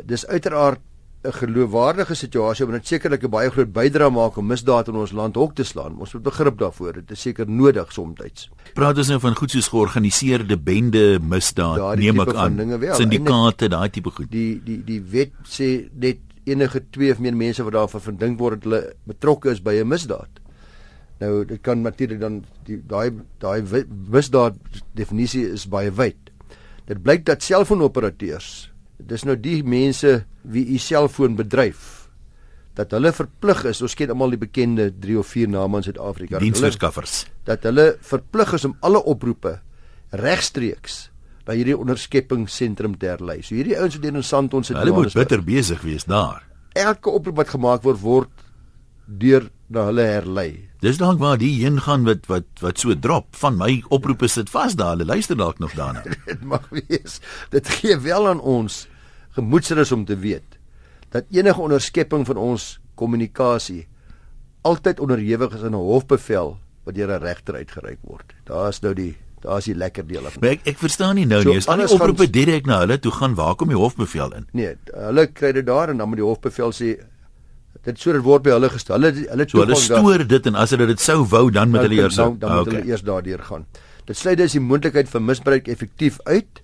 Dis 0.06 0.26
uiteraard 0.28 0.80
'n 1.22 1.34
geloofwaardige 1.38 2.16
situasie 2.16 2.66
want 2.66 2.78
dit 2.80 2.88
sekerlik 2.88 3.24
'n 3.24 3.30
baie 3.30 3.50
groot 3.50 3.72
bydrae 3.74 4.10
maak 4.10 4.38
om 4.38 4.48
misdaad 4.48 4.88
in 4.88 4.96
ons 4.96 5.12
land 5.12 5.36
hok 5.36 5.54
te 5.56 5.64
slaan. 5.64 6.00
Ons 6.00 6.14
moet 6.14 6.24
begrip 6.24 6.58
daarvoor. 6.58 6.94
Dit 6.94 7.12
is 7.12 7.22
seker 7.22 7.50
nodig 7.50 7.92
soms. 7.94 8.50
Praat 8.74 8.98
ons 8.98 9.08
nou 9.08 9.20
van 9.20 9.36
goed 9.36 9.52
soos 9.52 9.68
georganiseerde 9.68 10.58
bende 10.58 11.20
misdaad, 11.20 11.78
ja, 11.78 11.96
neem 11.96 12.20
ek 12.20 12.34
aan. 12.34 12.58
Syndikaate, 12.96 13.68
daai 13.70 13.90
tipe 13.90 14.10
goed. 14.10 14.32
Die 14.32 14.62
die 14.64 14.84
die 14.84 15.02
wet 15.02 15.32
sê 15.46 15.90
net 15.94 16.18
enige 16.46 16.84
twee 16.90 17.12
of 17.12 17.20
meer 17.20 17.36
mense 17.36 17.64
wat 17.64 17.74
daarvan 17.74 18.02
verdink 18.02 18.40
word 18.40 18.62
dat 18.62 18.64
hulle 18.64 18.94
betrokke 19.06 19.52
is 19.52 19.62
by 19.62 19.78
'n 19.78 19.88
misdaad. 19.88 20.41
Nou 21.22 21.46
dit 21.46 21.62
kan 21.62 21.84
natuurlik 21.86 22.20
dan 22.22 22.42
die 22.68 22.80
daai 22.90 23.14
daai 23.42 23.62
misdaad 24.12 24.58
definisie 24.98 25.46
is 25.54 25.68
baie 25.70 25.92
wyd. 25.94 26.32
Dit 26.90 27.04
blyk 27.06 27.26
dat 27.30 27.46
selfoonoperateurs 27.46 28.72
dis 29.02 29.26
nou 29.26 29.36
die 29.38 29.62
mense 29.66 30.22
wie 30.42 30.66
u 30.76 30.78
selfoon 30.82 31.36
bedryf 31.40 32.10
dat 32.78 32.94
hulle 32.96 33.12
verplig 33.12 33.64
is 33.72 33.82
ons 33.84 33.96
ken 33.98 34.14
almal 34.14 34.36
die 34.36 34.40
bekende 34.40 34.92
3 35.04 35.18
of 35.20 35.32
4 35.34 35.50
name 35.50 35.82
in 35.82 35.88
Suid-Afrika 35.88 36.40
diensverskaffers 36.40 37.16
dat 37.50 37.66
hulle 37.66 37.96
verplig 38.06 38.54
is 38.58 38.68
om 38.70 38.76
alle 38.86 39.02
oproepe 39.10 39.58
regstreeks 40.22 41.08
na 41.48 41.56
hierdie 41.58 41.76
onderskepingsentrum 41.78 42.96
te 43.02 43.10
herlei. 43.12 43.42
So 43.44 43.58
hierdie 43.58 43.78
ouens 43.80 43.98
wat 43.98 44.08
in 44.08 44.24
Sandton 44.24 44.66
sit 44.68 44.78
hulle 44.78 44.94
moet 44.96 45.16
bitter 45.18 45.42
besig 45.44 45.82
wees 45.86 46.06
daar. 46.08 46.44
Elke 46.78 47.12
oproep 47.12 47.42
wat 47.42 47.54
gemaak 47.56 47.84
word 47.84 48.02
word 48.04 48.46
deur 49.22 49.50
na 49.72 49.86
hulle 49.90 50.06
herlei. 50.08 50.50
Dis 50.82 50.98
dalk 50.98 51.20
waar 51.22 51.38
die 51.38 51.54
heen 51.62 51.80
gaan 51.82 52.06
wat 52.08 52.26
wat 52.32 52.48
wat 52.64 52.80
so 52.82 52.96
drop 52.98 53.36
van 53.44 53.58
my 53.58 53.84
oproepe 53.90 54.28
sit 54.28 54.50
vas 54.50 54.76
daar. 54.76 54.96
Hulle 54.96 55.06
luister 55.06 55.38
dalk 55.38 55.60
nog 55.60 55.76
daarna. 55.78 56.04
Dit 56.30 56.44
mag 56.44 56.68
wees. 56.70 57.20
Dit 57.50 57.70
gee 57.80 57.98
wel 58.00 58.28
aan 58.28 58.42
ons 58.42 58.88
gemoedsrus 59.38 59.92
om 59.92 60.06
te 60.06 60.18
weet 60.18 60.60
dat 61.12 61.28
enige 61.32 61.62
onderskepping 61.62 62.26
van 62.26 62.38
ons 62.38 62.80
kommunikasie 62.96 63.88
altyd 64.62 65.00
onderhewig 65.00 65.54
is 65.56 65.64
aan 65.64 65.76
'n 65.76 65.88
hofbevel 65.92 66.58
wat 66.84 66.96
deur 66.96 67.12
'n 67.12 67.24
regter 67.24 67.56
uitgereik 67.56 68.00
word. 68.02 68.34
Daar 68.44 68.70
is 68.70 68.80
nou 68.80 68.94
die 68.94 69.16
daar 69.42 69.58
is 69.58 69.66
die 69.66 69.76
lekker 69.76 70.08
deel 70.08 70.26
af. 70.26 70.40
Maar 70.40 70.50
ek 70.50 70.68
ek 70.70 70.78
verstaan 70.78 71.16
nie 71.16 71.26
nou 71.26 71.42
so, 71.42 71.50
nie. 71.50 71.58
Is 71.58 71.68
al 71.68 71.78
die 71.78 71.90
oproepe 71.90 72.30
direk 72.30 72.66
na 72.66 72.80
hulle 72.84 73.00
toe 73.00 73.12
gaan 73.12 73.36
waar 73.36 73.56
kom 73.56 73.68
die 73.68 73.78
hofbevel 73.78 74.34
in? 74.38 74.48
Nee, 74.52 74.76
hulle 74.94 75.28
kry 75.28 75.52
dit 75.52 75.66
daar 75.66 75.90
en 75.90 75.98
dan 75.98 76.10
moet 76.10 76.22
die 76.22 76.26
hofbevel 76.26 76.72
sê 76.72 77.00
dit 77.84 78.00
sou 78.00 78.14
dit 78.14 78.24
word 78.24 78.44
by 78.44 78.56
hulle 78.56 78.70
gestel. 78.70 79.00
Hulle 79.00 79.28
hulle 79.30 79.48
so, 79.50 79.60
hulle 79.60 79.76
stoor 79.76 80.18
daar, 80.18 80.28
dit 80.28 80.46
en 80.52 80.56
as 80.56 80.70
hulle 80.76 80.88
dit 80.88 81.00
sou 81.00 81.26
wou 81.26 81.50
dan 81.52 81.70
moet 81.70 81.88
hulle 81.88 82.02
eers 82.04 82.16
dan, 82.16 82.38
dan 82.40 82.58
moet 82.58 82.68
okay. 82.68 82.80
hulle 82.80 82.92
eers 82.92 83.02
daardeur 83.02 83.44
gaan. 83.44 83.66
Dit 84.06 84.18
sluit 84.18 84.38
dus 84.38 84.58
die 84.58 84.62
moontlikheid 84.62 85.10
vir 85.10 85.22
misbruik 85.22 85.68
effektief 85.68 86.20
uit 86.26 86.62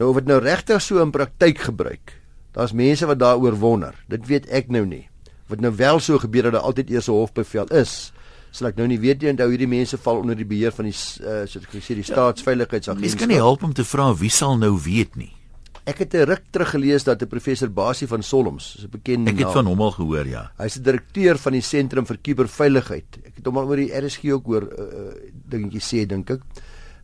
Nou 0.00 0.10
of 0.10 0.18
dit 0.18 0.30
nou 0.30 0.40
regtig 0.42 0.82
so 0.82 1.02
in 1.02 1.12
praktyk 1.14 1.60
gebruik. 1.68 2.16
Daar's 2.54 2.74
mense 2.74 3.06
wat 3.06 3.20
daaroor 3.22 3.54
wonder. 3.58 3.94
Dit 4.10 4.26
weet 4.26 4.48
ek 4.50 4.70
nou 4.74 4.82
nie. 4.86 5.06
Dit 5.50 5.62
nou 5.62 5.70
wel 5.76 6.00
so 6.02 6.18
gebeur 6.18 6.48
dat 6.48 6.56
daar 6.58 6.66
altyd 6.70 6.90
eers 6.90 7.08
'n 7.08 7.14
hofbevel 7.14 7.66
is. 7.70 8.12
Sal 8.50 8.68
ek 8.68 8.76
nou 8.76 8.86
nie 8.86 8.98
weet 8.98 9.22
nie 9.22 9.30
onthou 9.30 9.48
hierdie 9.50 9.68
mense 9.68 9.98
val 9.98 10.18
onder 10.18 10.36
die 10.36 10.46
beheer 10.46 10.72
van 10.72 10.84
die 10.84 10.94
uh, 10.94 11.46
soos 11.46 11.62
ek 11.62 11.70
gesê 11.70 11.94
die 11.94 12.06
ja, 12.06 12.12
staatsveiligheidsagentskap. 12.12 13.00
Mens 13.00 13.14
kan 13.14 13.28
nie 13.28 13.36
help 13.36 13.62
om 13.62 13.72
te 13.72 13.84
vra 13.84 14.14
wie 14.14 14.30
sal 14.30 14.58
nou 14.58 14.78
weet 14.82 15.16
nie. 15.16 15.32
Ek 15.84 15.98
het 16.00 16.14
'n 16.14 16.24
ruk 16.24 16.44
terug 16.50 16.70
gelees 16.70 17.04
dat 17.04 17.22
'n 17.22 17.28
professor 17.28 17.68
Basie 17.68 18.08
van 18.08 18.22
Solms, 18.22 18.76
is 18.78 18.84
'n 18.84 18.90
bekende 18.90 19.30
Ek 19.30 19.36
het 19.36 19.44
naam, 19.44 19.52
van 19.52 19.66
hom 19.66 19.80
al 19.80 19.90
gehoor, 19.90 20.26
ja. 20.26 20.52
Hy's 20.56 20.76
'n 20.78 20.82
direkteur 20.82 21.38
van 21.38 21.52
die 21.52 21.60
Sentrum 21.60 22.06
vir 22.06 22.18
Kuberveiligheid. 22.18 23.18
Ek 23.24 23.36
het 23.36 23.46
hom 23.46 23.58
al 23.58 23.68
oor 23.68 23.76
die 23.76 23.92
RSG 23.92 24.32
ook 24.32 24.46
hoor 24.46 24.62
uh, 24.62 25.14
dingetjie 25.48 25.80
sê 25.80 26.06
dink 26.06 26.30
ek. 26.30 26.40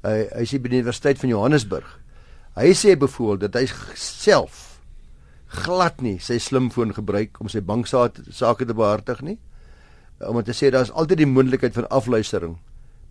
Uh, 0.02 0.10
hy 0.10 0.40
is 0.40 0.52
by 0.52 0.68
die 0.68 0.80
Universiteit 0.80 1.18
van 1.18 1.28
Johannesburg. 1.28 2.00
Hy 2.56 2.72
sê 2.72 2.96
byvoorbeeld 2.96 3.52
dat 3.52 3.54
hy 3.54 3.68
self 3.94 4.80
glad 5.46 6.00
nie 6.00 6.18
sy 6.18 6.38
slimfoon 6.38 6.94
gebruik 6.94 7.40
om 7.40 7.48
sy 7.48 7.60
banksake 7.60 8.66
te 8.66 8.74
behartig 8.74 9.20
nie. 9.20 9.38
Om 10.20 10.42
te 10.42 10.52
sê 10.52 10.70
daar's 10.70 10.90
altyd 10.90 11.18
die 11.18 11.26
moontlikheid 11.26 11.74
van 11.74 11.88
afluistering 11.88 12.58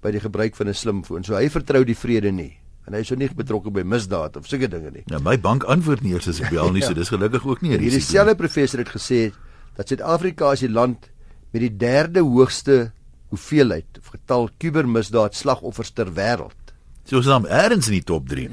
by 0.02 0.12
die 0.12 0.20
gebruik 0.20 0.56
van 0.56 0.68
'n 0.68 0.74
slimfoon. 0.74 1.24
So 1.24 1.36
hy 1.36 1.50
vertrou 1.50 1.84
die 1.84 1.96
vrede 1.96 2.32
nie 2.32 2.58
en 2.90 2.98
hy 2.98 3.04
is 3.06 3.12
so 3.12 3.18
nie 3.20 3.30
betrokke 3.38 3.70
by 3.74 3.84
misdaad 3.86 4.40
of 4.40 4.48
sulke 4.50 4.68
dinge 4.72 4.90
nie. 4.90 5.04
Ja, 5.14 5.20
my 5.22 5.36
bank 5.38 5.68
antwoord 5.70 6.02
nie 6.02 6.16
eers 6.16 6.28
as 6.32 6.40
ek 6.42 6.50
bel 6.56 6.72
nie, 6.74 6.82
so 6.82 6.98
dis 6.98 7.12
gelukkig 7.14 7.46
ook 7.46 7.62
nie. 7.62 7.76
Hierdie 7.78 8.02
selfde 8.02 8.34
professor 8.40 8.82
het 8.82 8.90
gesê 8.90 9.28
dat 9.78 9.92
Suid-Afrika 9.92 10.50
is 10.58 10.66
die 10.66 10.72
land 10.74 11.12
met 11.54 11.62
die 11.62 11.74
derde 11.82 12.26
hoogste 12.26 12.90
hoeveelheid 13.30 14.02
of 14.02 14.10
getal 14.16 14.50
kubermisdaad 14.58 15.38
slagoffers 15.38 15.94
ter 15.94 16.10
wêreld. 16.18 16.74
So 17.06 17.22
ons 17.22 17.30
is 17.30 17.32
dan 17.32 17.46
eers 17.46 17.92
in 17.92 18.00
die 18.00 18.06
top 18.06 18.26
3. 18.30 18.50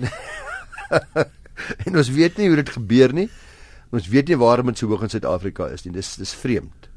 en 1.88 1.96
ons 1.96 2.12
weet 2.12 2.36
nie 2.36 2.50
hoe 2.52 2.60
dit 2.60 2.74
gebeur 2.76 3.16
nie. 3.16 3.30
Ons 3.96 4.10
weet 4.12 4.28
nie 4.28 4.38
waarom 4.40 4.68
dit 4.68 4.84
so 4.84 4.92
hoog 4.92 5.06
in 5.08 5.14
Suid-Afrika 5.16 5.70
is 5.72 5.86
nie. 5.86 5.94
Dis 5.96 6.12
dis 6.20 6.36
vreemd. 6.36 6.90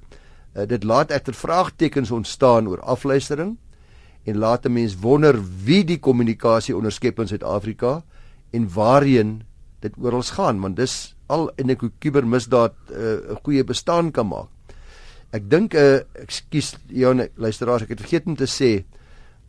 Uh, 0.58 0.68
dit 0.68 0.84
laat 0.84 1.16
egter 1.16 1.38
vraagtekens 1.38 2.12
ontstaan 2.12 2.68
oor 2.68 2.84
afluistering 2.84 3.56
en 4.30 4.38
laat 4.38 4.66
'n 4.66 4.74
mens 4.74 4.96
wonder 5.02 5.36
wie 5.66 5.84
die 5.84 6.00
kommunikasie 6.00 6.76
onderskep 6.76 7.20
in 7.20 7.28
Suid-Afrika 7.28 8.04
en 8.52 8.70
waarheen 8.74 9.42
dit 9.80 9.94
oral 9.98 10.22
gaan 10.22 10.60
want 10.62 10.76
dis 10.76 11.16
al 11.28 11.50
en 11.56 11.70
ek 11.70 11.82
hoe 11.86 11.92
kubermisdaad 12.00 12.76
eh, 12.90 12.98
'n 12.98 13.32
uh, 13.32 13.38
goeie 13.44 13.64
bestaan 13.64 14.12
kan 14.12 14.28
maak. 14.28 14.50
Ek 15.32 15.50
dink 15.50 15.74
'n 15.74 15.78
uh, 15.78 16.00
ekskuus 16.14 16.78
ja 16.88 17.14
luisteraars 17.36 17.84
ek 17.84 17.90
het 17.90 18.02
vergeet 18.02 18.26
om 18.26 18.36
te 18.36 18.48
sê 18.48 18.84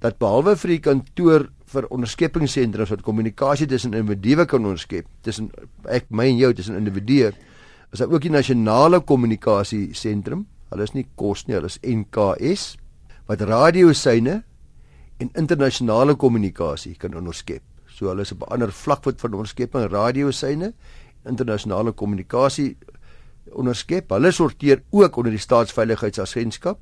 dat 0.00 0.18
behalwe 0.18 0.56
vir 0.56 0.70
die 0.70 0.80
kantoor 0.80 1.48
vir 1.70 1.86
onderskeppingssentrums 1.90 2.90
wat 2.90 3.02
kommunikasie 3.02 3.66
tussen 3.66 3.94
individue 3.94 4.46
kan 4.46 4.64
onderskep 4.64 5.06
tussen 5.22 5.50
ek 5.88 6.06
my 6.10 6.26
en 6.26 6.36
jou 6.36 6.52
tussen 6.54 6.76
individue 6.76 7.32
is 7.92 7.98
daar 7.98 8.12
ook 8.12 8.22
die 8.22 8.32
nasionale 8.32 9.00
kommunikasie 9.00 9.94
sentrum 9.94 10.46
hulle 10.70 10.82
is 10.82 10.94
nie 10.94 11.06
kos 11.16 11.46
nie 11.46 11.54
hulle 11.54 11.70
is 11.70 11.80
NKS 11.82 12.76
wat 13.28 13.40
radiosyne 13.40 14.42
en 15.20 15.30
internasionale 15.38 16.16
kommunikasie 16.16 16.94
kan 16.98 17.16
onderskep 17.16 17.62
so 17.87 18.09
hulle 18.09 18.24
is 18.26 18.33
op 18.33 18.46
'n 18.46 18.52
ander 18.56 18.72
vlak 18.72 19.04
wat 19.04 19.20
van 19.20 19.35
onderskepping 19.35 19.90
radiosyne 19.90 20.72
internasionale 21.28 21.92
kommunikasie 21.92 22.76
onderskep 23.52 24.11
hulle 24.11 24.33
sorteer 24.33 24.83
ook 24.90 25.16
onder 25.16 25.33
die 25.33 25.46
staatsveiligheidsagentskap 25.46 26.78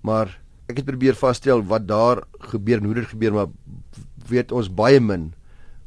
maar 0.00 0.40
ek 0.68 0.76
het 0.76 0.86
probeer 0.86 1.14
vasstel 1.14 1.62
wat 1.62 1.86
daar 1.86 2.22
gebeur 2.52 2.78
en 2.78 2.84
hoe 2.84 2.94
dit 2.94 3.08
gebeur 3.08 3.32
maar 3.32 3.48
weet 4.28 4.52
ons 4.52 4.70
baie 4.70 5.00
min 5.00 5.32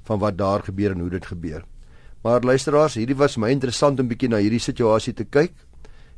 van 0.05 0.19
wat 0.21 0.37
daar 0.37 0.63
gebeur 0.65 0.93
en 0.93 0.99
hoe 0.99 1.09
dit 1.09 1.25
gebeur. 1.25 1.63
Maar 2.25 2.41
luisteraars, 2.41 2.97
hierdie 2.97 3.17
was 3.17 3.37
my 3.37 3.51
interessant 3.53 3.99
om 3.99 4.09
bietjie 4.09 4.29
na 4.29 4.41
hierdie 4.41 4.61
situasie 4.61 5.13
te 5.13 5.25
kyk 5.25 5.53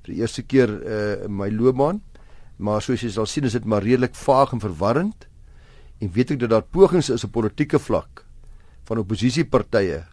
vir 0.05 0.13
die 0.13 0.19
eerste 0.21 0.43
keer 0.43 0.71
uh, 0.71 1.25
in 1.27 1.35
my 1.35 1.49
loopbaan. 1.51 2.01
Maar 2.63 2.81
soos 2.81 3.03
jy 3.03 3.11
sal 3.13 3.27
sien, 3.29 3.47
is 3.47 3.55
dit 3.57 3.65
maar 3.67 3.83
redelik 3.83 4.15
vaag 4.15 4.55
en 4.55 4.63
verwarrend. 4.63 5.27
En 5.99 6.11
weet 6.13 6.35
ek 6.35 6.39
dat 6.39 6.49
daar 6.49 6.65
pogings 6.65 7.09
is 7.09 7.23
op 7.23 7.31
politieke 7.31 7.79
vlak 7.79 8.25
van 8.87 9.01
oppositiepartye 9.01 10.03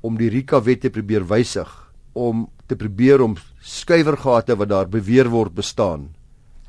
om 0.00 0.16
die 0.16 0.30
Rika 0.32 0.62
wet 0.64 0.80
te 0.80 0.90
probeer 0.90 1.26
wysig 1.28 1.68
om 2.12 2.48
te 2.66 2.76
probeer 2.76 3.20
om 3.22 3.36
skuiwergate 3.60 4.56
wat 4.56 4.70
daar 4.70 4.88
beweer 4.88 5.28
word 5.28 5.54
bestaan 5.54 6.08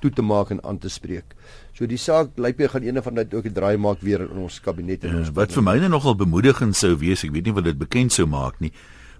toe 0.02 0.12
te 0.12 0.26
maak 0.26 0.50
en 0.50 0.62
aan 0.66 0.80
te 0.82 0.90
spreek. 0.90 1.36
So 1.78 1.88
die 1.88 2.00
saak 2.02 2.34
lyk 2.42 2.58
my 2.60 2.70
gaan 2.74 2.86
eene 2.88 3.04
van 3.06 3.16
dit 3.22 3.34
ook 3.34 3.46
'n 3.46 3.54
draai 3.54 3.78
maak 3.78 4.02
weer 4.02 4.22
in 4.22 4.38
ons 4.38 4.60
kabinet 4.60 5.04
en 5.04 5.18
ons 5.18 5.28
ja, 5.28 5.34
Wat 5.34 5.54
vir 5.54 5.64
my 5.64 5.78
net 5.78 5.90
nogal 5.90 6.16
bemoedigend 6.16 6.76
sou 6.76 6.96
wees, 6.98 7.24
ek 7.24 7.32
weet 7.32 7.46
nie 7.46 7.54
wat 7.54 7.64
dit 7.64 7.78
bekend 7.78 8.12
sou 8.12 8.26
maak 8.26 8.60
nie, 8.60 8.72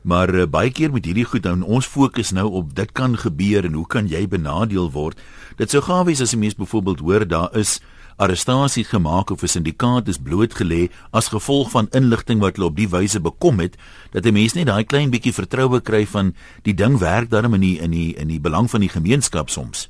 maar 0.04 0.34
uh, 0.34 0.46
baie 0.46 0.72
keer 0.72 0.92
met 0.92 1.06
hierdie 1.06 1.26
goed 1.26 1.44
nou 1.44 1.62
ons 1.64 1.86
fokus 1.86 2.32
nou 2.32 2.50
op 2.50 2.76
dit 2.76 2.92
kan 2.92 3.18
gebeur 3.18 3.66
en 3.66 3.74
hoe 3.74 3.88
kan 3.88 4.08
jy 4.08 4.28
benadeel 4.28 4.92
word? 4.92 5.18
Dit 5.58 5.70
sou 5.70 5.82
gawe 5.82 6.06
wees 6.06 6.22
as 6.22 6.34
'n 6.34 6.40
mens 6.40 6.56
byvoorbeeld 6.56 7.00
hoor 7.00 7.28
daar 7.28 7.56
is 7.56 7.80
arrestasie 8.18 8.84
gemaak 8.84 9.32
of 9.32 9.44
'n 9.44 9.48
syndikaat 9.48 10.08
is 10.08 10.18
blootgelê 10.18 10.90
as 11.12 11.28
gevolg 11.28 11.72
van 11.72 11.88
inligting 11.92 12.40
wat 12.40 12.56
hulle 12.56 12.68
op 12.68 12.76
die 12.76 12.90
wyse 12.90 13.20
bekom 13.20 13.60
het 13.60 13.78
dat 14.12 14.26
'n 14.26 14.34
mens 14.34 14.54
net 14.54 14.66
daai 14.66 14.84
klein 14.84 15.10
bietjie 15.12 15.34
vertroue 15.34 15.82
kry 15.82 16.06
van 16.06 16.34
die 16.64 16.74
ding 16.74 16.98
werk 17.00 17.30
daarmee 17.30 17.56
in 17.56 17.62
die 17.62 17.80
in 17.80 17.92
die 17.92 18.14
in 18.16 18.28
die 18.28 18.40
belang 18.40 18.70
van 18.70 18.80
die 18.80 18.90
gemeenskap 18.90 19.50
soms. 19.50 19.90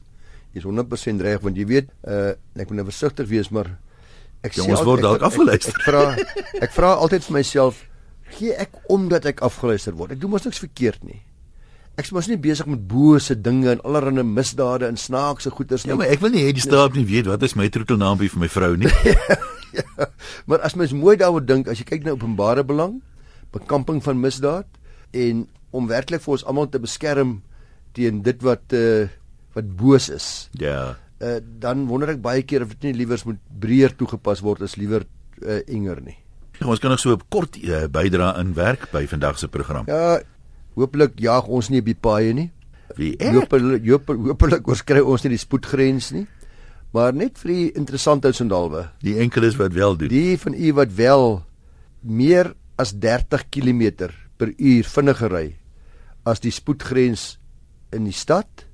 Jy 0.54 0.58
is 0.60 0.66
100% 0.66 1.22
reg 1.22 1.42
want 1.42 1.58
jy 1.58 1.66
weet 1.66 1.90
uh 2.08 2.34
ek 2.56 2.68
moet 2.70 2.78
nou 2.78 2.86
versigtig 2.86 3.28
wees 3.28 3.50
maar 3.50 3.78
ek 4.44 4.54
sê 4.54 4.62
ons 4.70 4.84
word 4.84 5.02
dalk 5.02 5.22
afgeluister. 5.22 5.74
Ek 5.74 5.84
vra 5.84 6.16
ek 6.62 6.72
vra 6.72 6.94
altyd 6.94 7.24
vir 7.24 7.34
myself 7.34 7.88
gee 8.38 8.54
ek 8.54 8.70
omdat 8.88 9.26
ek 9.26 9.42
afgeluister 9.42 9.94
word. 9.94 10.12
Ek 10.12 10.20
doen 10.20 10.30
mos 10.30 10.44
niks 10.44 10.60
verkeerd 10.60 11.04
nie. 11.04 11.22
Ek 12.02 12.08
is 12.08 12.14
mos 12.16 12.26
nie 12.26 12.40
besig 12.42 12.66
met 12.66 12.82
bose 12.90 13.36
dinge 13.38 13.68
en 13.76 13.82
allerlei 13.86 14.24
misdade 14.26 14.88
en 14.90 14.96
snaakse 14.98 15.52
goeters 15.54 15.84
nie. 15.86 15.92
Ja, 15.92 15.98
maar 16.00 16.10
ek 16.10 16.24
wil 16.24 16.32
nie 16.34 16.42
hê 16.48 16.54
die 16.58 16.64
staat 16.64 16.96
nie 16.98 17.04
weet 17.06 17.28
wat 17.30 17.44
is 17.46 17.54
my 17.54 17.68
troetelnaampie 17.70 18.30
vir 18.34 18.42
my 18.42 18.50
vrou 18.50 18.70
nie. 18.82 18.90
ja, 19.78 20.08
maar 20.50 20.64
as 20.66 20.74
mens 20.74 20.96
mooi 20.98 21.14
daaroor 21.22 21.46
dink, 21.46 21.70
as 21.70 21.78
jy 21.78 21.86
kyk 21.92 22.08
na 22.08 22.16
openbare 22.16 22.64
belang, 22.66 22.96
bekamping 23.54 24.02
van 24.02 24.18
misdaad 24.18 24.66
en 25.14 25.46
om 25.78 25.92
werklik 25.92 26.26
vir 26.26 26.34
ons 26.40 26.48
almal 26.50 26.72
te 26.74 26.82
beskerm 26.82 27.38
teen 27.94 28.26
dit 28.26 28.42
wat 28.50 28.74
uh 28.74 29.06
wat 29.54 29.70
boos 29.78 30.10
is. 30.10 30.32
Ja. 30.58 30.96
Uh 31.22 31.38
dan 31.38 31.86
wonder 31.92 32.16
ek 32.16 32.26
baie 32.26 32.42
keer 32.42 32.66
of 32.66 32.74
dit 32.74 32.90
nie 32.90 32.98
liewers 33.04 33.28
moet 33.30 33.38
breër 33.62 33.94
toegepas 34.00 34.42
word 34.42 34.66
as 34.66 34.74
liewer 34.82 35.06
uh 35.46 35.62
enger 35.70 36.02
nie. 36.02 36.18
Ja, 36.58 36.66
ons 36.66 36.82
kan 36.82 36.90
nog 36.90 37.06
so 37.06 37.14
'n 37.14 37.30
kort 37.30 37.62
uh, 37.62 37.86
bydra 37.86 38.34
in 38.42 38.58
werk 38.58 38.90
by 38.90 39.06
vandag 39.06 39.38
se 39.38 39.54
program. 39.54 39.86
Ja, 39.86 40.18
Hooplik 40.76 41.20
jaag 41.20 41.48
ons 41.48 41.70
nie 41.70 41.82
op 41.82 41.90
die 41.90 41.98
paaie 41.98 42.34
nie. 42.34 42.50
Wie 42.98 43.16
hooplik 43.20 43.86
hooplik 43.88 44.68
oorskry 44.68 45.02
ons 45.04 45.24
nie 45.24 45.34
die 45.36 45.42
spoedgrens 45.42 46.12
nie. 46.16 46.26
Maar 46.92 47.16
net 47.16 47.40
vir 47.40 47.54
die 47.54 47.68
interessante 47.80 48.34
sondalwe. 48.36 48.90
Die 49.04 49.18
enkeles 49.24 49.56
wat 49.60 49.74
wel 49.74 49.96
doen. 49.96 50.12
Die 50.12 50.38
van 50.40 50.56
u 50.56 50.74
wat 50.80 50.92
wel 50.96 51.44
meer 52.02 52.54
as 52.82 52.92
30 52.98 53.48
km 53.54 54.12
per 54.38 54.52
uur 54.58 54.88
vinniger 54.90 55.32
ry 55.32 55.48
as 56.26 56.42
die 56.42 56.54
spoedgrens 56.54 57.36
in 57.94 58.06
die 58.08 58.16
stad 58.16 58.66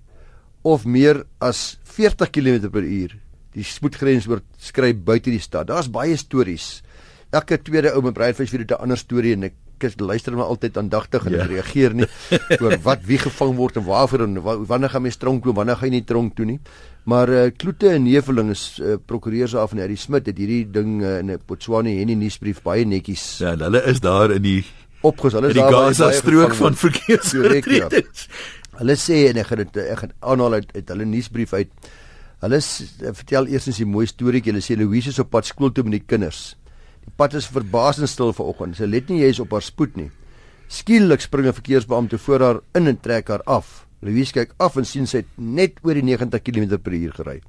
of 0.67 0.85
meer 0.85 1.23
as 1.43 1.77
40 1.83 2.31
km 2.31 2.69
per 2.71 2.83
uur 2.83 3.15
die 3.57 3.65
spoedgrens 3.65 4.27
oorskry 4.29 4.93
buite 4.93 5.31
die 5.33 5.41
stad. 5.41 5.69
Daar's 5.71 5.89
baie 5.89 6.17
stories. 6.19 6.81
Elke 7.33 7.57
tweede 7.59 7.95
ou 7.95 8.03
met 8.05 8.15
breedvis 8.15 8.51
weer 8.51 8.65
'n 8.65 8.81
ander 8.81 8.97
storie 8.97 9.33
en 9.33 9.43
ek 9.43 9.55
ek 9.83 9.99
luister 10.01 10.35
maar 10.35 10.49
altyd 10.51 10.77
aandagtig 10.77 11.25
en 11.25 11.35
ja. 11.37 11.45
reageer 11.45 11.93
nie 11.93 12.07
oor 12.61 12.77
wat 12.85 13.03
wie 13.05 13.19
gevang 13.21 13.55
word 13.57 13.77
en 13.77 13.85
waarvoor 13.87 14.23
en 14.25 14.39
wanneer 14.41 14.89
gaan 14.89 15.05
mens 15.05 15.19
tronk 15.21 15.43
toe 15.43 15.53
wanneer 15.53 15.77
gaan 15.77 15.91
jy 15.91 15.99
nie 15.99 16.07
tronk 16.07 16.35
toe 16.35 16.45
nie. 16.45 16.59
Maar 17.07 17.29
uh, 17.29 17.43
kloete 17.55 17.93
en 17.95 18.03
neveling 18.03 18.49
is 18.51 18.79
uh, 18.83 18.97
prokureurs 19.05 19.55
af 19.55 19.71
en 19.71 19.79
Harry 19.79 19.95
Smit 19.95 20.25
het 20.27 20.37
hierdie 20.37 20.65
ding 20.71 21.01
uh, 21.01 21.19
in 21.21 21.31
'n 21.31 21.39
Botswana 21.47 21.89
en 21.89 22.11
die 22.11 22.17
nuusbrief 22.19 22.61
baie 22.65 22.85
netjies 22.85 23.37
ja 23.39 23.55
hulle 23.55 23.83
is 23.87 24.01
daar 24.03 24.33
in 24.35 24.43
die 24.43 24.65
opges 25.01 25.37
hulle 25.37 25.53
is 25.53 25.55
daar 25.55 25.71
in 25.71 25.71
die 25.71 25.77
Gaza 25.77 26.11
strook 26.11 26.55
van 26.55 26.75
verkeersreg 26.75 27.69
ja. 27.71 27.87
hulle 28.81 28.97
sê 28.99 29.29
en 29.29 29.39
ek 29.39 29.47
gaan 29.47 29.63
dit 29.63 29.79
ek 29.85 30.03
gaan 30.03 30.13
aanhaal 30.19 30.59
uit, 30.59 30.75
uit 30.75 30.93
hulle 30.93 31.05
nuusbrief 31.05 31.53
uit 31.53 31.71
hulle 32.43 32.59
vertel 32.61 33.47
eers 33.47 33.67
'n 33.67 33.87
mooi 33.87 34.05
storieetjie. 34.05 34.51
Hulle 34.51 34.61
sê 34.61 34.77
Louise 34.77 35.09
is 35.09 35.19
op 35.19 35.29
pad 35.29 35.45
skool 35.45 35.71
toe 35.71 35.83
met 35.83 36.01
die 36.01 36.05
kinders 36.05 36.56
Pad 37.15 37.33
is 37.33 37.47
verbasend 37.47 38.09
stil 38.09 38.33
vanoggend. 38.33 38.77
Sy 38.77 38.85
let 38.85 39.09
nie 39.09 39.21
jy 39.21 39.31
is 39.33 39.39
op 39.39 39.51
haar 39.55 39.63
spoed 39.65 39.95
nie. 39.95 40.11
Skielik 40.67 41.21
spring 41.21 41.47
'n 41.47 41.53
verkeersbeampte 41.53 42.17
voor 42.17 42.39
haar 42.41 42.59
in 42.75 42.87
en 42.87 42.99
trek 42.99 43.27
haar 43.27 43.43
af. 43.45 43.87
Louise 44.01 44.33
kyk 44.33 44.51
af 44.59 44.75
en 44.77 44.85
sien 44.85 45.07
sy 45.07 45.17
het 45.17 45.31
net 45.37 45.79
oor 45.83 45.93
die 45.93 46.03
90 46.03 46.41
km/h 46.41 47.15
gery. 47.15 47.41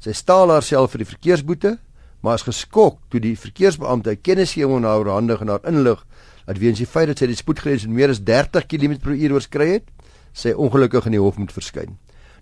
Sy 0.00 0.12
staal 0.12 0.48
haarself 0.48 0.92
vir 0.92 0.98
die 0.98 1.12
verkeersboete, 1.12 1.78
maar 2.22 2.34
is 2.34 2.46
geskok 2.46 2.98
toe 3.10 3.20
die 3.20 3.36
verkeersbeampte 3.36 4.16
kennisgewing 4.16 4.84
aan 4.84 4.84
haar 4.84 5.14
hande 5.14 5.36
en 5.40 5.48
haar 5.48 5.64
inlig 5.66 6.04
dat 6.46 6.58
weens 6.58 6.78
die 6.78 6.86
feit 6.86 7.08
dat 7.08 7.18
sy 7.18 7.26
die 7.26 7.36
spoedgrens 7.36 7.84
in 7.84 7.92
meer 7.92 8.10
as 8.10 8.22
30 8.24 8.66
km/h 8.66 9.32
oorskry 9.32 9.68
het, 9.68 9.90
sy 10.32 10.54
ongelukkig 10.56 11.06
in 11.06 11.12
die 11.12 11.20
hof 11.20 11.36
moet 11.36 11.52
verskyn. 11.52 11.98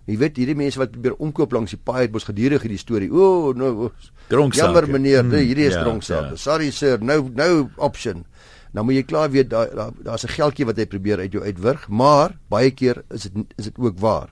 Jy 0.07 0.15
weet 0.21 0.37
hierdie 0.39 0.55
mense 0.55 0.79
wat 0.79 0.93
probeer 0.93 1.17
omkoop 1.19 1.51
langs 1.51 1.73
die 1.75 1.79
paai 1.83 2.05
het 2.05 2.13
mos 2.15 2.23
gedurig 2.23 2.63
hierdie 2.63 2.79
storie. 2.79 3.09
O, 3.11 3.25
oh, 3.27 3.55
nou 3.57 3.89
dronksaak. 4.31 4.61
Jammer 4.61 4.87
meneer, 4.87 5.25
hmm, 5.25 5.35
hierdie 5.43 5.67
is 5.67 5.75
ja, 5.75 5.81
dronksaak. 5.83 6.29
Ja. 6.31 6.39
Sorry 6.39 6.69
sir, 6.71 7.03
no 7.03 7.25
no 7.35 7.67
option. 7.83 8.23
Nou 8.71 8.85
moet 8.87 9.01
jy 9.01 9.03
klaar 9.07 9.33
weet 9.33 9.49
daar 9.51 9.73
daar's 9.75 10.23
da 10.23 10.27
'n 10.27 10.35
geldjie 10.37 10.65
wat 10.65 10.77
hy 10.77 10.85
probeer 10.85 11.19
uit 11.19 11.31
jou 11.31 11.43
uitwurg, 11.43 11.87
maar 11.89 12.37
baie 12.49 12.71
keer 12.71 13.03
is 13.11 13.23
dit 13.23 13.33
is 13.57 13.65
dit 13.65 13.77
ook 13.77 13.99
waar. 13.99 14.31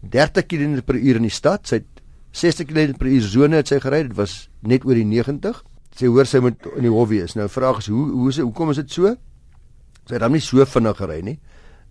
30 0.00 0.46
km/h 0.46 1.16
in 1.16 1.22
die 1.22 1.30
stad, 1.30 1.66
sy 1.66 1.84
60 2.32 2.66
km/h 2.66 3.22
sone 3.22 3.56
het 3.56 3.68
sy 3.68 3.78
gery, 3.78 4.02
dit 4.02 4.16
was 4.16 4.48
net 4.62 4.84
oor 4.84 4.94
die 4.94 5.04
90. 5.04 5.62
Sy 5.94 6.06
hoor 6.06 6.26
sy 6.26 6.40
moet 6.40 6.58
in 6.76 6.82
die 6.82 6.90
hof 6.90 7.08
wees. 7.08 7.34
Nou 7.34 7.48
vraag 7.48 7.78
is 7.78 7.86
hoe 7.86 8.10
hoe 8.10 8.28
is 8.28 8.38
hoekom 8.38 8.70
is 8.70 8.76
dit 8.76 8.90
so? 8.90 9.16
Sy 10.06 10.14
het 10.14 10.20
dan 10.20 10.32
nie 10.32 10.40
so 10.40 10.64
vinnig 10.64 10.96
gery 10.96 11.22
nie 11.22 11.38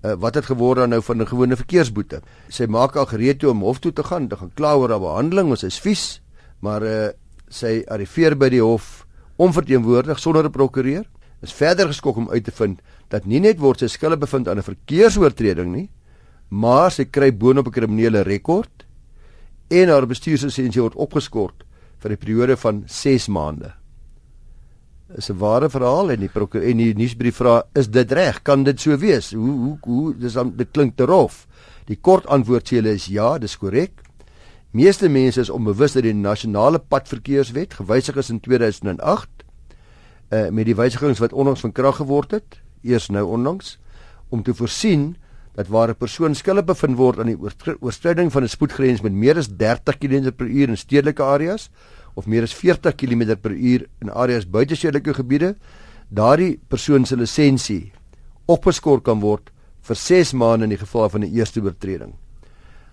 uh, 0.04 0.13
wat 0.20 0.36
het 0.36 0.46
geword 0.46 0.88
nou 0.89 1.02
van 1.02 1.22
'n 1.22 1.28
gewone 1.28 1.56
verkeersboete. 1.56 2.22
Sy 2.50 2.66
maak 2.66 2.96
al 2.96 3.06
gereed 3.06 3.39
toe 3.39 3.50
om 3.50 3.62
hof 3.62 3.80
toe 3.80 3.94
te 3.94 4.04
gaan, 4.04 4.28
te 4.28 4.36
gaan 4.36 4.52
kla 4.54 4.76
oor 4.76 4.89
haar 4.89 5.00
behandeling, 5.00 5.58
sy 5.58 5.66
is 5.66 5.80
vies, 5.80 6.22
maar 6.60 6.84
uh, 6.84 7.08
sy 7.50 7.84
arriveer 7.88 8.38
by 8.38 8.50
die 8.50 8.62
hof 8.62 9.06
onverteenwoordig 9.38 10.20
sonder 10.20 10.46
'n 10.46 10.52
prokureur. 10.52 11.06
Is 11.42 11.54
verder 11.54 11.88
geskok 11.88 12.18
om 12.18 12.30
uit 12.30 12.44
te 12.44 12.52
vind 12.52 12.82
dat 13.10 13.26
nie 13.26 13.39
net 13.39 13.60
word 13.60 13.80
sy 13.80 13.88
skuldig 13.88 14.20
bevind 14.20 14.48
aan 14.48 14.58
'n 14.58 14.63
verkeersoortreding 14.63 15.72
nie, 15.72 15.89
maar 16.50 16.92
sy 16.92 17.06
kry 17.06 17.32
boonop 17.32 17.68
'n 17.68 17.72
kriminele 17.72 18.22
rekord 18.22 18.86
en 19.70 19.89
haar 19.89 20.08
bestuurslisensie 20.08 20.82
word 20.82 20.96
opgeskort 20.96 21.63
vir 22.00 22.12
'n 22.12 22.18
periode 22.18 22.58
van 22.58 22.84
6 22.86 23.28
maande 23.28 23.83
is 25.18 25.30
'n 25.30 25.38
ware 25.38 25.70
verhaal 25.70 26.12
en 26.12 26.20
die 26.20 26.30
prokureur 26.30 26.70
en 26.70 26.78
die 26.78 26.94
nuusbrief 26.94 27.36
vra 27.36 27.63
is 27.74 27.88
dit 27.88 28.12
reg? 28.12 28.42
Kan 28.44 28.63
dit 28.63 28.80
so 28.80 28.98
wees? 28.98 29.32
Hoe 29.34 29.58
hoe 29.60 29.78
hoe 29.82 30.18
dis 30.18 30.34
dan 30.34 30.54
dit 30.56 30.72
klink 30.72 30.96
te 30.98 31.06
rof. 31.06 31.48
Die 31.86 31.98
kort 32.02 32.26
antwoord 32.28 32.68
sê 32.68 32.76
hulle 32.76 32.94
is 32.94 33.06
ja 33.06 33.38
dis 33.38 33.58
korrek. 33.58 34.02
Meeste 34.72 35.10
mense 35.10 35.39
is 35.39 35.50
onbewus 35.50 35.94
dat 35.94 36.04
die 36.04 36.13
nasionale 36.13 36.80
padverkeerswet 36.80 37.74
gewysig 37.74 38.16
is 38.16 38.30
in 38.30 38.39
2008 38.39 39.30
uh, 40.32 40.48
eh, 40.48 40.52
met 40.52 40.66
die 40.66 40.76
wysigings 40.76 41.20
wat 41.20 41.34
onlangs 41.34 41.62
van 41.62 41.72
krag 41.72 41.96
geword 41.96 42.32
het 42.32 42.62
eers 42.82 43.10
nou 43.10 43.26
onlangs 43.36 43.78
om 44.30 44.44
te 44.44 44.54
voorsien 44.54 45.16
dat 45.54 45.68
waar 45.68 45.89
'n 45.89 45.96
persoon 45.96 46.36
skuldig 46.36 46.66
bevind 46.66 46.98
word 46.98 47.20
aan 47.20 47.30
die 47.30 47.38
oorskriding 47.80 48.32
van 48.32 48.44
'n 48.44 48.50
spoedgrens 48.50 49.02
met 49.02 49.13
meer 49.13 49.38
as 49.38 49.48
30 49.48 49.98
km/h 49.98 50.70
in 50.70 50.78
stedelike 50.78 51.24
areas 51.24 51.70
of 52.15 52.28
meer 52.28 52.43
as 52.43 52.54
40 52.54 52.95
km/h 52.95 53.86
in 54.02 54.10
areas 54.10 54.45
buite 54.45 54.76
stedelike 54.76 55.13
gebiede, 55.13 55.56
daardie 56.10 56.60
persoon 56.69 57.06
se 57.06 57.15
lisensie 57.15 57.91
opgeskort 58.45 59.04
kan 59.04 59.21
word 59.21 59.49
vir 59.84 59.95
6 59.95 60.34
maande 60.34 60.67
in 60.67 60.76
die 60.76 60.82
geval 60.82 61.10
van 61.10 61.23
'n 61.23 61.34
eerste 61.34 61.62
oortreding. 61.62 62.13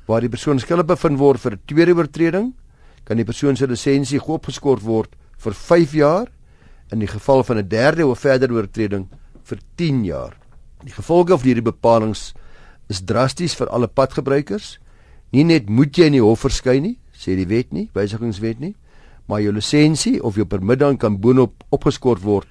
Waar 0.07 0.21
die 0.21 0.29
persoon 0.29 0.59
skuldig 0.59 0.87
bevind 0.87 1.19
word 1.19 1.41
vir 1.41 1.53
'n 1.53 1.61
tweede 1.67 1.95
oortreding, 1.95 2.55
kan 3.05 3.17
die 3.17 3.25
persoon 3.25 3.57
se 3.57 3.67
lisensie 3.67 4.21
opgeskort 4.21 4.83
word 4.83 5.17
vir 5.39 5.53
5 5.53 5.93
jaar 5.93 6.27
in 6.93 6.99
die 6.99 7.09
geval 7.09 7.45
van 7.45 7.59
'n 7.59 7.69
derde 7.69 8.07
of 8.07 8.21
verdere 8.21 8.53
oortreding 8.53 9.09
vir 9.45 9.59
10 9.77 10.05
jaar. 10.05 10.37
Die 10.85 10.93
gevolge 10.93 11.39
van 11.39 11.47
hierdie 11.47 11.63
bepalinge 11.63 12.33
is 12.89 13.03
drasties 13.05 13.55
vir 13.55 13.69
alle 13.69 13.89
padgebruikers. 13.89 14.79
Nie 15.33 15.45
net 15.45 15.69
moet 15.69 15.97
jy 15.97 16.05
in 16.05 16.13
die 16.13 16.23
hof 16.23 16.41
verskyn 16.41 16.83
nie, 16.83 16.99
sê 17.13 17.37
die 17.37 17.47
wet 17.47 17.73
nie, 17.73 17.91
wysigingswet 17.95 18.61
nie, 18.61 18.75
maar 19.31 19.45
jou 19.45 19.53
lisensie 19.55 20.19
of 20.23 20.39
jou 20.39 20.47
permit 20.49 20.83
dan 20.83 20.99
kan 20.99 21.21
boonop 21.23 21.63
opgeskort 21.71 22.25
word 22.27 22.49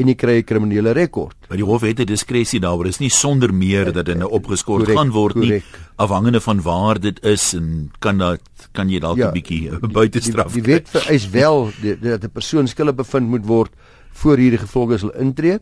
en 0.00 0.08
jy 0.08 0.14
kry 0.16 0.34
'n 0.40 0.44
kriminele 0.48 0.92
rekord. 0.96 1.36
Maar 1.48 1.58
die 1.58 1.66
hof 1.66 1.82
het 1.82 2.00
'n 2.00 2.06
diskresie 2.06 2.60
daaroor. 2.60 2.84
Dit 2.84 2.92
is 2.92 3.00
nie 3.00 3.10
sonder 3.10 3.52
meer 3.54 3.92
dat 3.92 4.06
dit 4.06 4.16
nou 4.16 4.30
opgeskort 4.30 4.84
correct, 4.84 4.98
gaan 4.98 5.10
word 5.10 5.34
nie, 5.34 5.60
correct. 5.60 5.78
afhangende 5.96 6.40
van 6.40 6.62
waar 6.62 7.00
dit 7.00 7.24
is 7.24 7.52
en 7.54 7.90
kan 7.98 8.18
dat 8.18 8.40
kan 8.72 8.88
jy 8.88 8.98
dalk 8.98 9.16
'n 9.16 9.20
ja, 9.20 9.32
bietjie 9.32 9.70
buitestraf. 10.00 10.52
Die, 10.52 10.62
die 10.62 10.72
wet 10.72 10.88
vereis 10.88 11.28
wel 11.28 11.70
dat 12.00 12.24
'n 12.24 12.30
persoon 12.32 12.66
skuldig 12.66 12.94
bevind 12.94 13.28
moet 13.28 13.46
word 13.46 13.70
voor 14.12 14.36
hierdie 14.36 14.58
gevolge 14.58 14.98
sal 14.98 15.12
intree. 15.12 15.58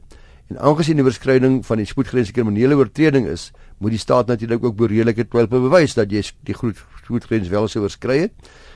En 0.49 0.59
aangesien 0.59 0.97
die 0.97 1.05
oorskryding 1.05 1.67
van 1.67 1.77
die 1.77 1.87
spoedgrens 1.87 2.29
'n 2.29 2.33
kriminele 2.33 2.77
oortreding 2.77 3.27
is, 3.27 3.53
moet 3.79 3.91
die 3.91 3.99
staat 3.99 4.27
natuurlik 4.27 4.65
ook 4.65 4.77
beredelike 4.77 5.29
twyfel 5.29 5.61
bewys 5.61 5.95
dat 5.95 6.11
jy 6.11 6.23
die 6.45 6.55
groot 6.55 6.77
spoedgrens 7.05 7.49
wel 7.49 7.69
sou 7.69 7.85
oorskry 7.85 8.19
het. 8.19 8.33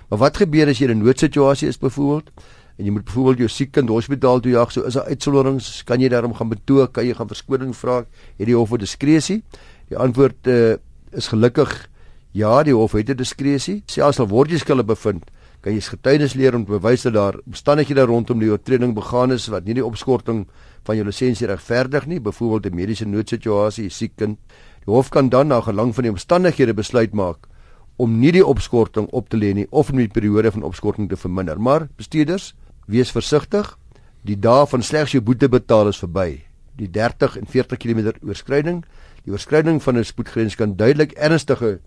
Maar 0.08 0.18
wat 0.18 0.36
gebeur 0.36 0.68
as 0.68 0.78
jy 0.78 0.88
in 0.88 0.98
'n 0.98 1.04
noodsituasie 1.04 1.68
is 1.68 1.78
byvoorbeeld 1.78 2.30
en 2.78 2.84
jy 2.84 2.90
moet 2.90 3.04
byvoorbeeld 3.04 3.38
jou 3.38 3.48
siek 3.48 3.72
kind 3.72 3.88
hospitaal 3.88 4.40
toe 4.40 4.52
jaag, 4.52 4.72
so 4.72 4.82
is 4.82 4.94
daar 4.94 5.06
uitsonderings, 5.06 5.84
kan 5.84 6.00
jy 6.00 6.08
daarom 6.08 6.34
gaan 6.34 6.48
betoog, 6.48 6.90
kan 6.90 7.06
jy 7.06 7.14
gaan 7.14 7.28
verskoning 7.28 7.76
vra, 7.76 8.04
het 8.38 8.46
die 8.46 8.56
hof 8.56 8.72
'n 8.72 8.78
diskresie? 8.78 9.42
Die 9.88 9.96
antwoord 9.96 10.46
uh, 10.46 10.76
is 11.12 11.28
gelukkig 11.28 11.88
ja, 12.32 12.62
die 12.62 12.74
hof 12.74 12.92
het 12.92 13.10
'n 13.10 13.16
diskresie. 13.16 13.82
Selfs 13.86 14.18
al 14.18 14.28
word 14.28 14.50
jy 14.50 14.58
skuldig 14.58 14.86
bevind, 14.86 15.30
kan 15.60 15.72
jy 15.72 15.80
getuienis 15.80 16.34
leer 16.34 16.54
om 16.54 16.64
te 16.64 16.72
bewys 16.72 17.02
dat 17.02 17.12
daar 17.12 17.38
omstandighede 17.46 18.04
rondom 18.04 18.38
die 18.38 18.50
oortreding 18.50 18.94
begaan 18.94 19.32
is 19.32 19.46
wat 19.46 19.64
nie 19.64 19.74
die 19.74 19.84
opskorting 19.84 20.46
van 20.82 20.96
jou 20.96 21.06
lisensie 21.06 21.46
regverdig 21.46 22.06
nie, 22.06 22.20
byvoorbeeld 22.20 22.72
'n 22.72 22.76
mediese 22.76 23.06
noodsituasie, 23.06 23.88
siek 23.88 24.16
kind. 24.16 24.38
Die 24.84 24.94
hof 24.94 25.10
kan 25.10 25.28
dan 25.28 25.48
na 25.48 25.60
gelang 25.60 25.94
van 25.94 26.02
die 26.02 26.10
omstandighede 26.10 26.74
besluit 26.74 27.12
maak 27.14 27.48
om 27.96 28.18
nie 28.18 28.32
die 28.34 28.44
opskorting 28.44 29.06
op 29.12 29.28
te 29.28 29.38
lê 29.38 29.52
nie 29.54 29.66
of 29.70 29.90
om 29.92 29.98
die 29.98 30.10
periode 30.10 30.50
van 30.50 30.66
opskorting 30.66 31.08
te 31.08 31.16
verminder. 31.16 31.58
Maar 31.58 31.88
bestuurders, 31.96 32.54
wees 32.86 33.12
versigtig. 33.14 33.76
Die 34.24 34.36
dae 34.40 34.66
van 34.66 34.82
slegs 34.82 35.12
jou 35.12 35.22
boete 35.22 35.48
betaal 35.48 35.92
is 35.92 36.00
verby. 36.02 36.44
Die 36.78 36.90
30 36.90 37.38
en 37.38 37.46
40 37.46 37.78
km 37.78 38.14
oorskryding, 38.26 38.84
die 39.24 39.32
oorskryding 39.32 39.82
van 39.82 39.98
'n 39.98 40.04
spoedgrens 40.04 40.56
kan 40.56 40.76
duidelik 40.76 41.12
ernstige 41.12 41.80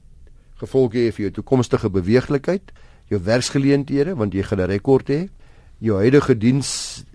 gevolge 0.56 0.98
hê 0.98 1.12
vir 1.12 1.24
jou 1.26 1.32
toekomstige 1.32 1.90
beweeglikheid, 1.90 2.72
jou 3.10 3.20
werksgeleenthede 3.20 4.16
want 4.16 4.34
jy 4.34 4.44
gaan 4.44 4.62
'n 4.62 4.70
rekord 4.70 5.10
hê 5.10 5.30
jou 5.84 5.98
huidige 6.02 6.36
diens 6.38 6.70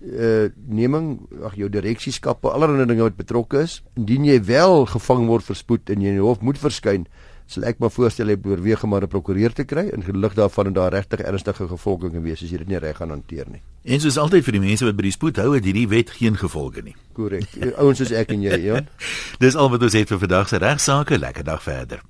uh, 0.07 0.46
neming, 0.55 1.16
ag 1.42 1.57
jou 1.59 1.68
direksieskappe, 1.72 2.50
allerlei 2.50 2.87
dinge 2.87 3.02
wat 3.02 3.18
betrokke 3.18 3.64
is. 3.66 3.81
Indien 3.98 4.28
jy 4.28 4.38
wel 4.46 4.87
gevang 4.92 5.26
word 5.31 5.46
vir 5.48 5.59
spoed 5.59 5.90
en 5.90 6.05
jy 6.05 6.14
in 6.14 6.20
die 6.20 6.24
hof 6.24 6.42
moet 6.46 6.61
verskyn, 6.62 7.09
sal 7.46 7.64
ek 7.68 7.78
maar 7.83 7.90
voorstel 7.90 8.33
jy 8.33 8.38
oorweeg 8.44 8.85
om 8.85 8.94
'n 8.94 9.09
prokureur 9.09 9.52
te 9.52 9.64
kry 9.64 9.88
in 9.92 10.02
gelig 10.02 10.35
daarvan 10.35 10.66
en 10.66 10.72
daar 10.72 10.92
regtig 10.92 11.20
ernstige 11.20 11.68
gevolge 11.68 12.11
kan 12.11 12.22
wees 12.22 12.42
as 12.42 12.50
jy 12.50 12.59
dit 12.59 12.68
nie 12.68 12.78
reg 12.78 12.96
gaan 12.96 13.11
hanteer 13.11 13.46
nie. 13.50 13.62
En 13.85 14.00
soos 14.00 14.18
altyd 14.18 14.44
vir 14.44 14.52
die 14.52 14.61
mense 14.61 14.85
wat 14.85 14.96
by 14.96 15.02
die 15.02 15.12
spoed 15.12 15.37
hou, 15.37 15.55
het 15.55 15.64
hierdie 15.64 15.88
wet 15.88 16.11
geen 16.11 16.37
gevolge 16.37 16.83
nie. 16.83 16.96
Korrek. 17.12 17.48
Ouens 17.76 17.98
soos 17.98 18.12
ek 18.12 18.31
en 18.33 18.42
jy, 18.42 18.61
ja. 18.61 18.81
Dis 19.42 19.57
al 19.57 19.70
wat 19.70 19.83
ons 19.83 19.92
het 19.92 20.09
vir 20.09 20.18
vandag 20.18 20.48
se 20.48 20.57
regsaake. 20.57 21.18
Lekker 21.18 21.44
dag 21.44 21.62
verder. 21.62 22.02